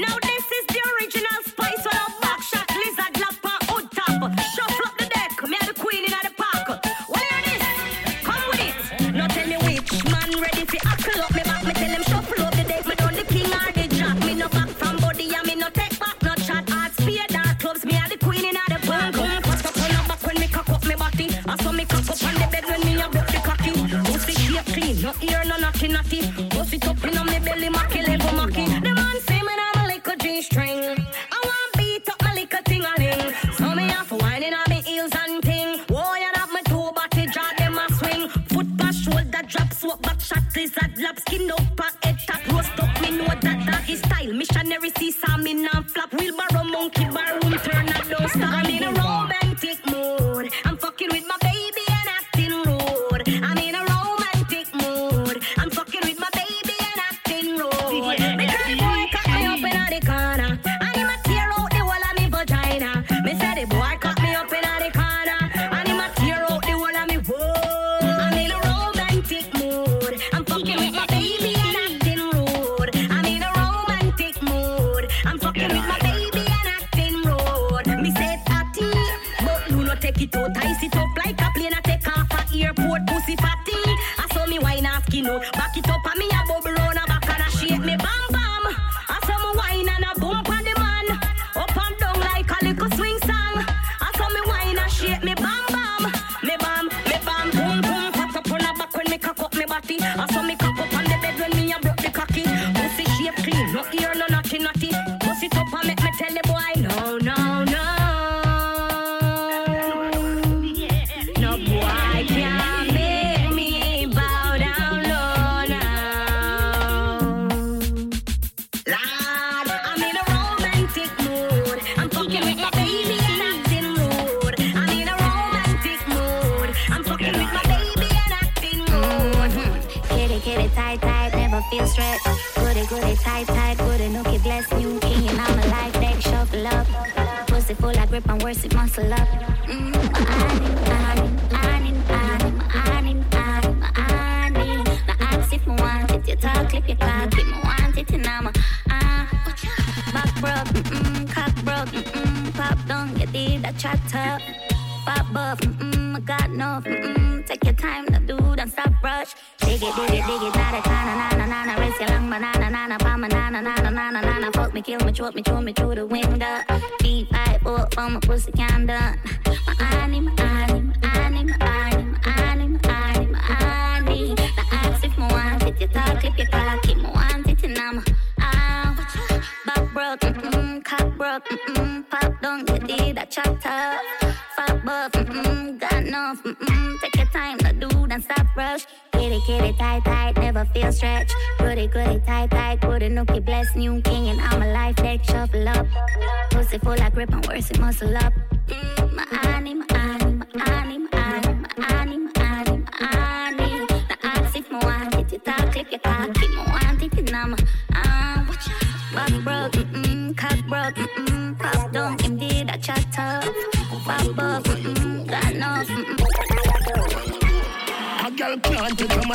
[0.02, 1.57] Now this is the original.
[25.08, 26.47] No ear, no knocking, nothing.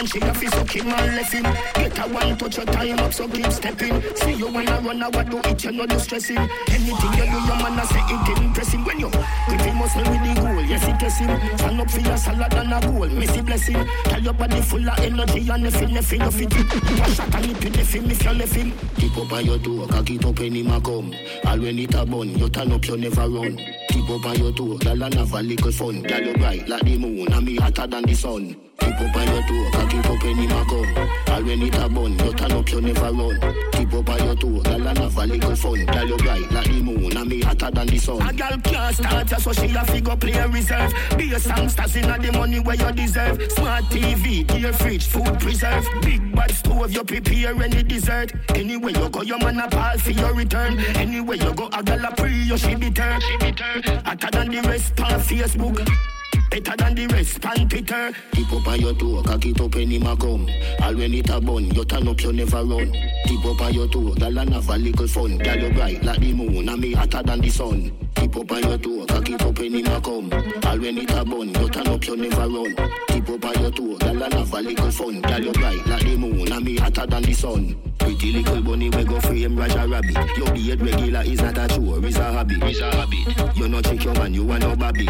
[0.03, 1.43] man, she a fi suck him and left him.
[1.74, 4.03] Get a one touch your time up, so keep stepping.
[4.16, 6.39] See you wanna run, I what do it, you know the stressing.
[6.39, 8.85] Anything you do, your man a say it impressing.
[8.85, 11.59] When you with him, must with the goal, yes it is him.
[11.59, 13.87] Stand up for your salad and a goal, missy blessing.
[14.05, 16.55] Tell your body full of energy and if nothing, nothing of it.
[16.99, 18.73] Wash out and nip it, if him, if you left him.
[18.97, 21.15] Keep up on your door, cock get up any man come.
[21.45, 23.57] All when it a bun, you turn up, you never run.
[23.89, 26.03] Keep up on your toe, girl, and have a little fun.
[26.03, 28.57] Girl, you bright like the moon, and me hotter than the sun.
[28.82, 31.09] Keep up on your toe, cock it up any ma come.
[31.28, 33.40] All when it a bun, you turn up, you never run.
[33.72, 35.86] Keep up on your toe, girl and have a little fun.
[35.86, 38.22] Girl you bright like the moon, and me hotter than the sun.
[38.22, 40.92] A girl can't start ya, so she a figure play a reserve.
[41.16, 43.40] Be a songsters inna the money where you deserve.
[43.52, 45.86] Smart TV, gear fridge, food preserve.
[46.02, 48.32] Big bad stove, you prepare any dessert.
[48.54, 50.78] Anywhere you go, your man a pal for your return.
[50.96, 53.20] Anywhere you go, a girl a pre, you she be turn.
[53.20, 53.82] She be turn.
[54.04, 56.11] Hotter than the rest on Facebook.
[56.53, 58.12] Better than the rest, pan Peter.
[58.33, 60.47] Keep up on your toe, cock it up any ma come.
[60.83, 62.93] All when it a bun, you turn up, you never run.
[63.24, 65.39] Keep up on your toe, girl and have a little fun.
[65.39, 67.91] Girl you bright like the moon, and me hotter than the sun.
[68.16, 70.31] Keep up on your toe, cock it up any ma come.
[70.31, 72.77] All when it a bun, you turn up, you never run.
[73.09, 75.20] Keep up on your toe, girl and have a little fun.
[75.23, 77.77] Girl you bright like the moon, and me hotter than the sun.
[77.99, 80.37] Pretty little bunny we go frame Roger Rabbit.
[80.37, 82.62] Your beard regular is not a chore, it's a habit.
[82.62, 83.57] It's a habit.
[83.57, 85.09] You no check your man, you want no babbit.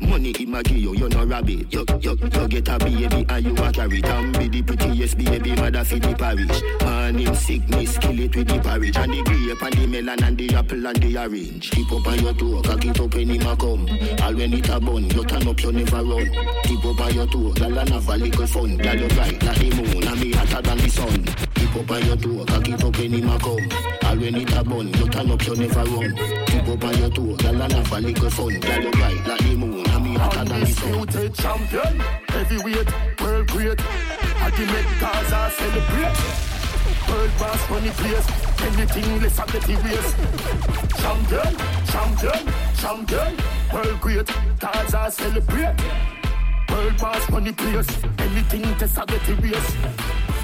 [0.00, 1.72] Money in my give you, you no rabbit.
[1.72, 4.02] You, you, you get a baby and you a carry.
[4.04, 6.62] And be the prettiest baby mother for the parish.
[6.82, 8.96] Man him sickness, kill it with the porridge.
[8.96, 11.70] And the grape and the melon and the apple and the orange.
[11.70, 13.88] Keep up on your toe, cock it up any ma come.
[14.22, 16.30] All when it a bun, you turn up, you never run.
[16.64, 18.76] Keep up on your toe, girl and have a little fun.
[18.76, 21.24] Girl you bright like the moon and me hotter than the sun.
[21.54, 23.68] Keep up on your toe, cock it up any ma come.
[24.16, 26.16] All when it a bun, you turn up, you never run.
[26.46, 28.60] Keep up on your toe, girl and have a little fun.
[28.60, 30.92] Girl you bright like the moon and me hotter than the sun.
[30.94, 33.80] Undisputed champion, heavyweight, world great.
[34.40, 36.16] I can make Gaza celebrate.
[37.10, 38.26] World boss money place,
[38.62, 40.16] anything less of the waste.
[40.96, 41.56] Champion,
[41.92, 43.36] champion, champion,
[43.70, 44.30] world great.
[44.58, 45.76] Gaza celebrate.
[46.70, 47.88] World boss money place,
[48.18, 50.35] anything less of the waste.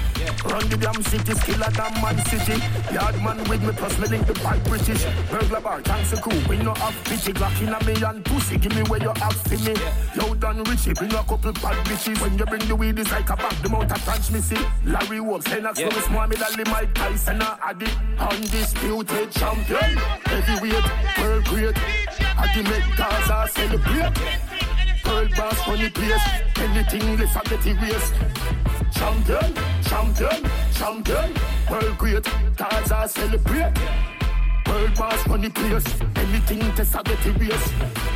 [0.45, 2.61] Run the damn city, skiller damn man city.
[2.93, 5.03] Yard man with me, plus me link the bad British.
[5.29, 7.33] Burglar bar, cancer crew, we no have pity.
[7.33, 9.75] Glock in a me and pussy, give me where you have for me.
[10.15, 12.21] Yo, done Richie, bring a couple bad bitches.
[12.21, 14.57] When you bring the weed, it's like a bag, the mount of touch me see.
[14.85, 15.87] Larry Wolf, Lennox, yeah.
[15.87, 17.87] Lewis, Muhammad Ali, Mike Tyson, a Addy.
[18.19, 20.85] Undisputed champion, heavyweight,
[21.19, 21.77] world great.
[22.37, 24.13] Addy make Gaza celebrate.
[25.05, 26.21] World boss, money place,
[26.57, 28.13] anything less of the waste.
[28.93, 29.53] Champion,
[29.93, 31.33] champion, champion,
[31.69, 32.25] world great,
[32.57, 33.73] Gaza celebrate.
[34.67, 38.12] World boss money place, anything to get erase.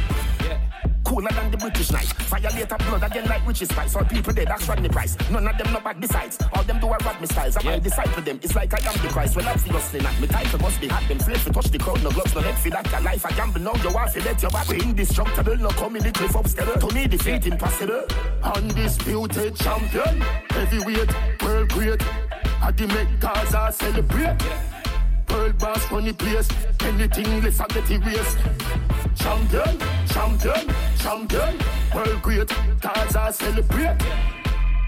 [1.08, 2.12] Cooler than the British knife.
[2.28, 3.96] Violate a blood again like witches spice.
[3.96, 5.16] All people dead, that's Rodney Price.
[5.32, 6.38] None of them no bad besides.
[6.54, 7.56] All them do rob me styles.
[7.56, 8.40] I might disciple them.
[8.44, 9.38] It's like I am the Christ.
[9.38, 10.20] Well, obviously not.
[10.20, 11.08] Me title must be hot.
[11.08, 12.04] Them slave to touch the crowd.
[12.04, 12.94] No gloves, no head for that.
[12.94, 13.74] A life I gamble now.
[13.76, 14.68] You want to let your back.
[14.68, 15.56] We indestructible.
[15.56, 16.84] No come in the cliff upstairs.
[16.84, 18.04] To me, defeat impossible.
[18.44, 20.22] Undisputed champion.
[20.50, 22.04] Heavyweight, world great.
[22.62, 24.44] I the make Gaza celebrate.
[25.30, 26.50] World boss money place.
[26.82, 28.38] Anything less I get erased.
[29.16, 29.78] Champion,
[30.18, 31.60] champion, champion.
[31.94, 33.98] World great, Gaza celebrate.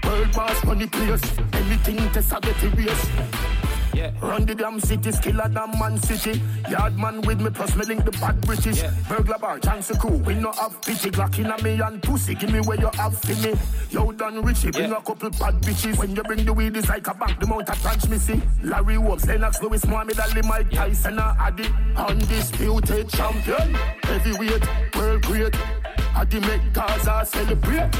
[0.04, 1.22] World boss money place.
[1.52, 3.49] Anything to get erased.
[3.94, 4.12] Yeah.
[4.20, 6.40] Run the damn city, skiller damn man city.
[6.68, 8.82] Yard man with me, plus me link the bad British.
[8.82, 8.92] Yeah.
[9.08, 11.10] Burglar bar, chance crew, we no have pity.
[11.10, 13.54] Glock in a me and pussy, give me where you have for me.
[13.90, 14.98] Yo, done Richie, bring yeah.
[14.98, 15.98] a couple bad bitches.
[15.98, 18.40] When you bring the weed, it's like a bag, the mount of punch me see.
[18.62, 21.68] Larry Wolves, Lennox, Lewis, Muhammad Ali, Mike Tyson, a Addy.
[21.96, 25.56] Undisputed champion, heavyweight, world great.
[26.14, 27.90] Addy make Gaza celebrate.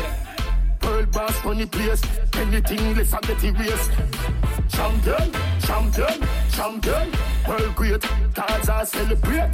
[0.82, 2.02] World boss money place,
[2.36, 3.90] anything less I get erased.
[4.68, 7.12] Champion, champion, champion,
[7.48, 8.02] world great,
[8.34, 9.50] Gaza celebrate.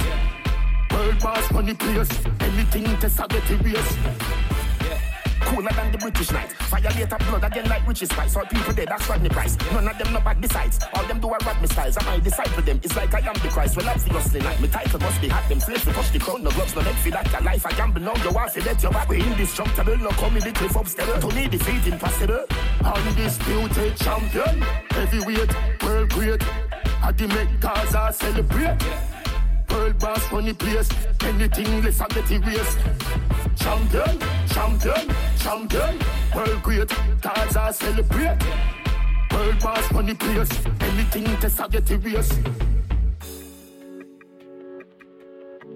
[0.91, 2.09] World boss money place,
[2.39, 4.36] anything to get erased.
[5.47, 6.51] Cooler than the British night.
[6.69, 8.35] Violate a blood again like witches spice.
[8.35, 9.57] All people dead, that's Rodney Price.
[9.71, 10.79] None of them no bad besides.
[10.93, 11.97] All them do are me styles.
[11.97, 12.79] I might disciple them.
[12.83, 13.77] It's like I am the Christ.
[13.77, 14.59] Well, obviously not.
[14.61, 15.47] Me title must be hot.
[15.47, 16.43] Them slave to touch the crown.
[16.43, 17.41] No gloves, no head for that.
[17.41, 18.15] A life I gamble now.
[18.23, 19.09] You want to let your back.
[19.09, 19.97] We indestructible.
[19.97, 21.23] No come in the cliff upstairs.
[21.23, 22.45] To me, defeat impossible.
[22.83, 24.61] Undisputed champion.
[24.91, 26.43] Heavyweight, world great.
[27.01, 29.16] I the make Gaza celebrate.
[29.77, 30.89] World boss money place.
[31.21, 32.77] Anything less I get erased.
[33.57, 35.03] Champion, champion,
[35.37, 35.99] champion.
[36.35, 36.91] World great,
[37.21, 38.37] Gaza celebrate.
[39.31, 40.49] World boss money place.
[40.81, 42.39] Anything to get erased.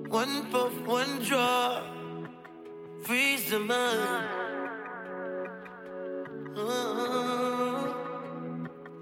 [0.10, 1.84] One puff, one draw,
[3.04, 4.28] freeze the mind.
[6.58, 7.96] Oh,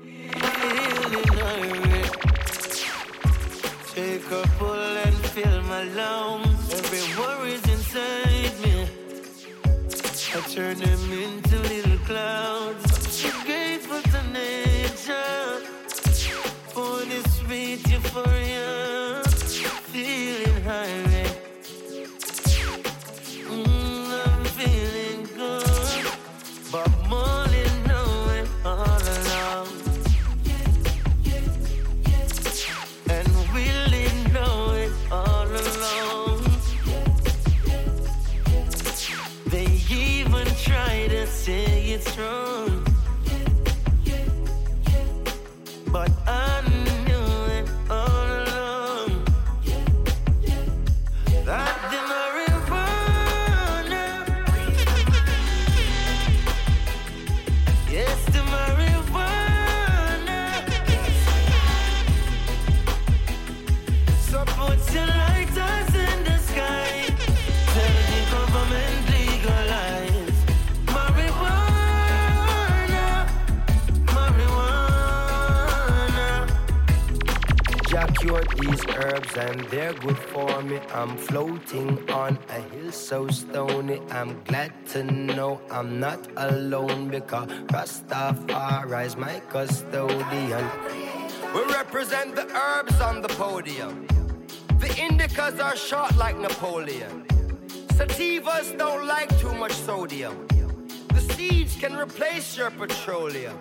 [0.03, 1.88] feeling irate.
[3.93, 6.73] Take a pull and fill my lungs.
[6.73, 8.87] Every worry's inside me.
[10.31, 13.23] I turn them into little clouds.
[13.45, 15.61] Grateful to nature
[16.67, 19.23] for this sweet euphoria.
[19.91, 21.08] Feeling high.
[79.79, 80.77] They're good for me.
[80.93, 84.01] I'm floating on a hill so stony.
[84.11, 90.65] I'm glad to know I'm not alone because Rastafari is my custodian.
[91.55, 94.05] We represent the herbs on the podium.
[94.83, 97.23] The indicas are short like Napoleon.
[97.97, 100.35] Sativas don't like too much sodium.
[101.15, 103.57] The seeds can replace your petroleum.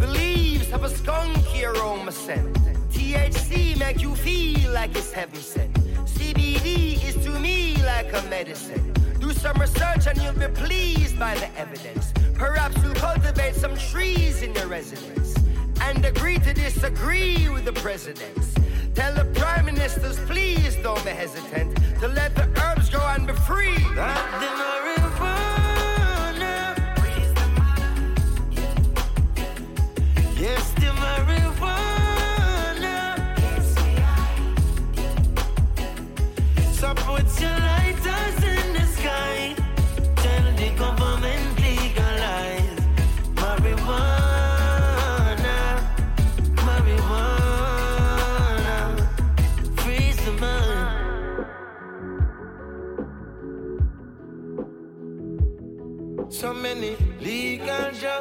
[0.00, 2.56] The leaves have a skunky aroma scent.
[2.94, 5.74] THC make you feel like it's heaven sent.
[6.06, 8.92] CBD is to me like a medicine.
[9.18, 12.12] Do some research and you'll be pleased by the evidence.
[12.34, 15.34] Perhaps you'll cultivate some trees in your residence
[15.80, 18.54] and agree to disagree with the presidents.
[18.94, 23.32] Tell the prime ministers, please don't be hesitant to let the herbs go and be
[23.32, 23.76] free.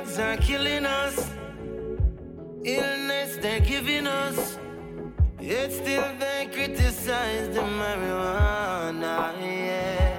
[0.04, 1.30] Drugs are killing us.
[2.64, 4.58] Illness they're giving us.
[5.40, 9.34] Yet still they criticize the marijuana.
[9.42, 10.13] Yeah.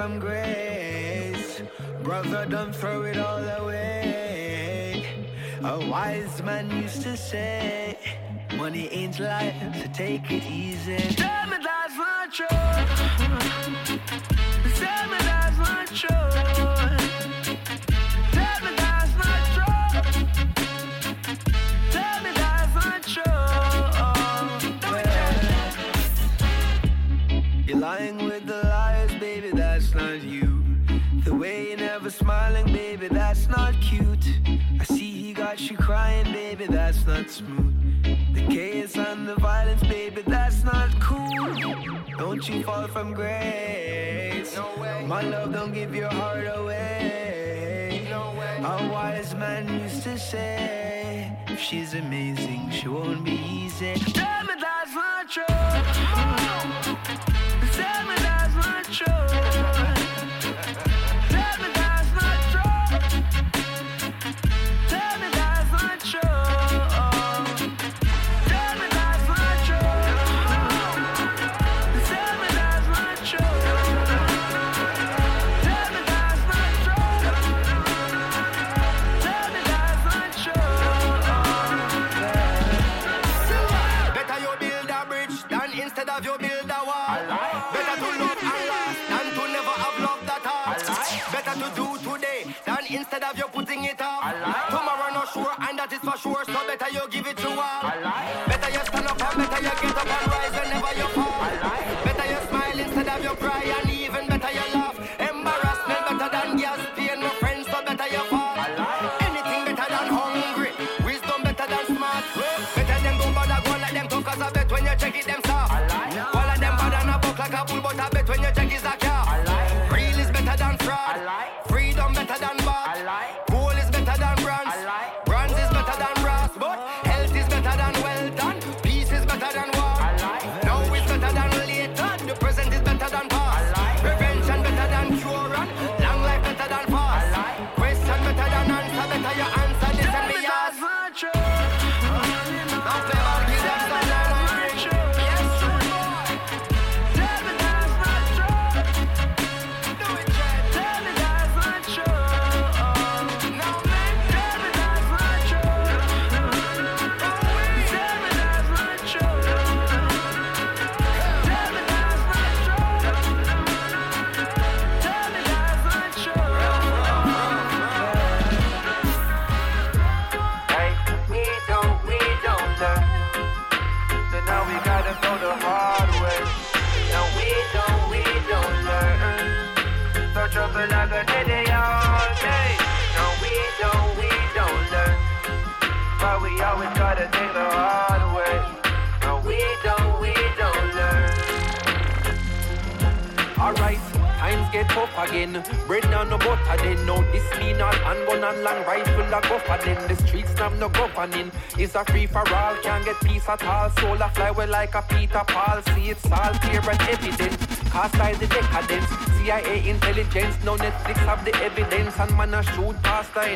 [0.00, 1.60] From grace.
[2.02, 5.04] Brother, don't throw it all away.
[5.62, 7.98] A wise man used to say,
[8.56, 10.59] Money ain't life, so take it easy.
[43.00, 44.54] From grace.
[44.56, 45.04] No way.
[45.06, 46.69] My love, don't give your heart away.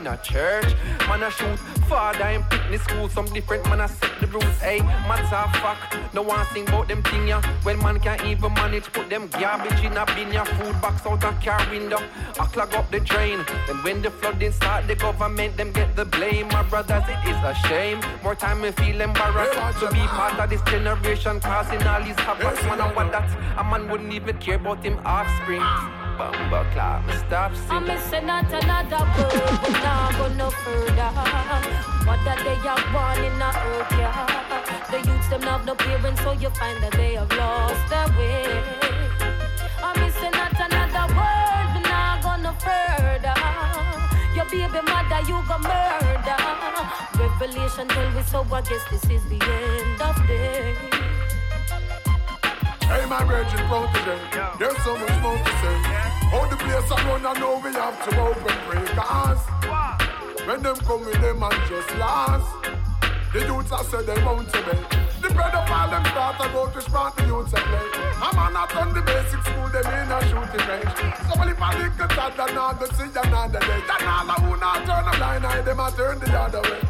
[0.05, 0.75] In a church.
[1.09, 1.59] Man a shoot
[1.89, 3.09] father in picnic school.
[3.09, 4.59] Some different man a set the rules.
[4.61, 5.79] Hey, man's a fuck.
[6.13, 7.41] No one sing about them thing ya.
[7.63, 10.45] When man can't even manage, put them garbage in a bin ya.
[10.45, 12.01] Food box out a car window.
[12.39, 13.39] I clog up the drain.
[13.67, 16.49] Then when the flooding start, the government them get the blame.
[16.49, 18.01] My brothers, it is a shame.
[18.23, 22.63] More time we feel embarrassed to be part of this generation causing all these havoc.
[22.65, 23.29] Man, I want that
[23.59, 25.63] a man wouldn't even care about him offspring.
[26.19, 27.87] Bumba clap, stop I'm singing.
[27.89, 31.11] missing out another word, but now go no further.
[32.07, 34.87] What that they are born in a earth, yeah.
[34.91, 38.47] The youths them have no parents, so you find that they have lost their way.
[39.83, 43.35] I'm missing out another word, but now go no further.
[44.37, 46.39] Your baby mother, you go murder.
[47.19, 50.77] Revelation tell me so, I guess this is the end of day.
[53.05, 54.17] Hey, my virgin protege,
[54.59, 55.77] there's so much more to say.
[56.33, 59.41] How the place I run, I know we have to open breakers.
[60.49, 62.49] When them come with them and just last.
[63.35, 64.73] The youths I said they want to be.
[65.21, 67.85] The bread of all them start to go to smart the youths and play.
[68.25, 70.97] I'm on not on the basic school, them in a shooting range.
[71.29, 73.81] So well, if I think a tad, then I'll go see another day.
[73.85, 76.81] Then all I who not turn a blind eye, them I turn the other way.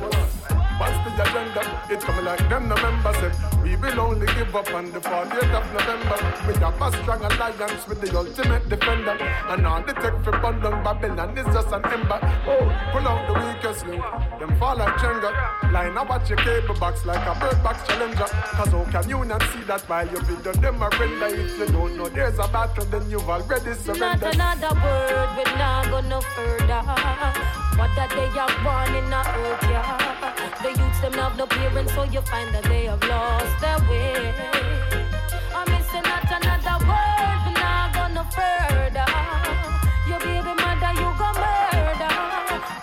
[0.79, 1.63] What's the agenda?
[1.91, 3.54] It coming like them November said.
[3.65, 6.19] We will only give up on the 40th of November.
[6.47, 9.17] We have a strong alliance with the ultimate defender.
[9.49, 12.21] And all the tech for bundle Babylon is just an ember.
[12.47, 12.61] Oh,
[12.93, 14.05] pull out the weakest link.
[14.39, 15.73] Them fall like Jenga.
[15.73, 18.29] Line up at your cable box like a bird box challenger.
[18.29, 21.35] Cause how can you not see that while you video them a render?
[21.35, 24.37] If you don't know there's a battle, then you've already surrendered.
[24.37, 26.83] Not another word, we not go no further.
[27.81, 30.15] What that they are born in a earth, yeah.
[30.63, 34.35] The youths them have no parents, so you find that they have lost their way.
[35.55, 37.53] I'm missing not another word, we
[38.37, 39.07] further.
[40.09, 41.09] Your baby mother, you
[41.43, 42.15] murder.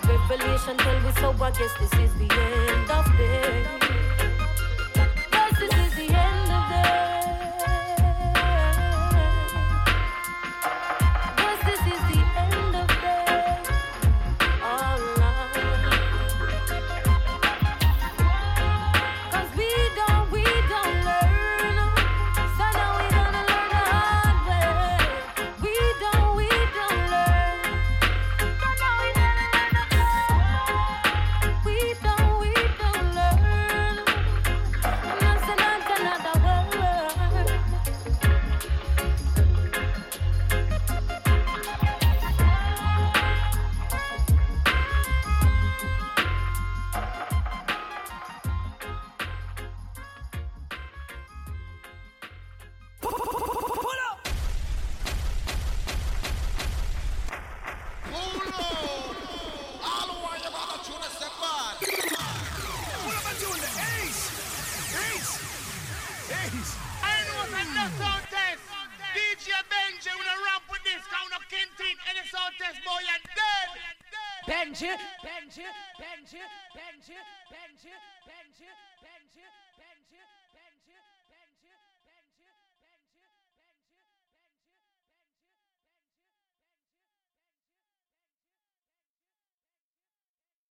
[0.08, 3.81] Revelation tell me so, I guess this is the end of day.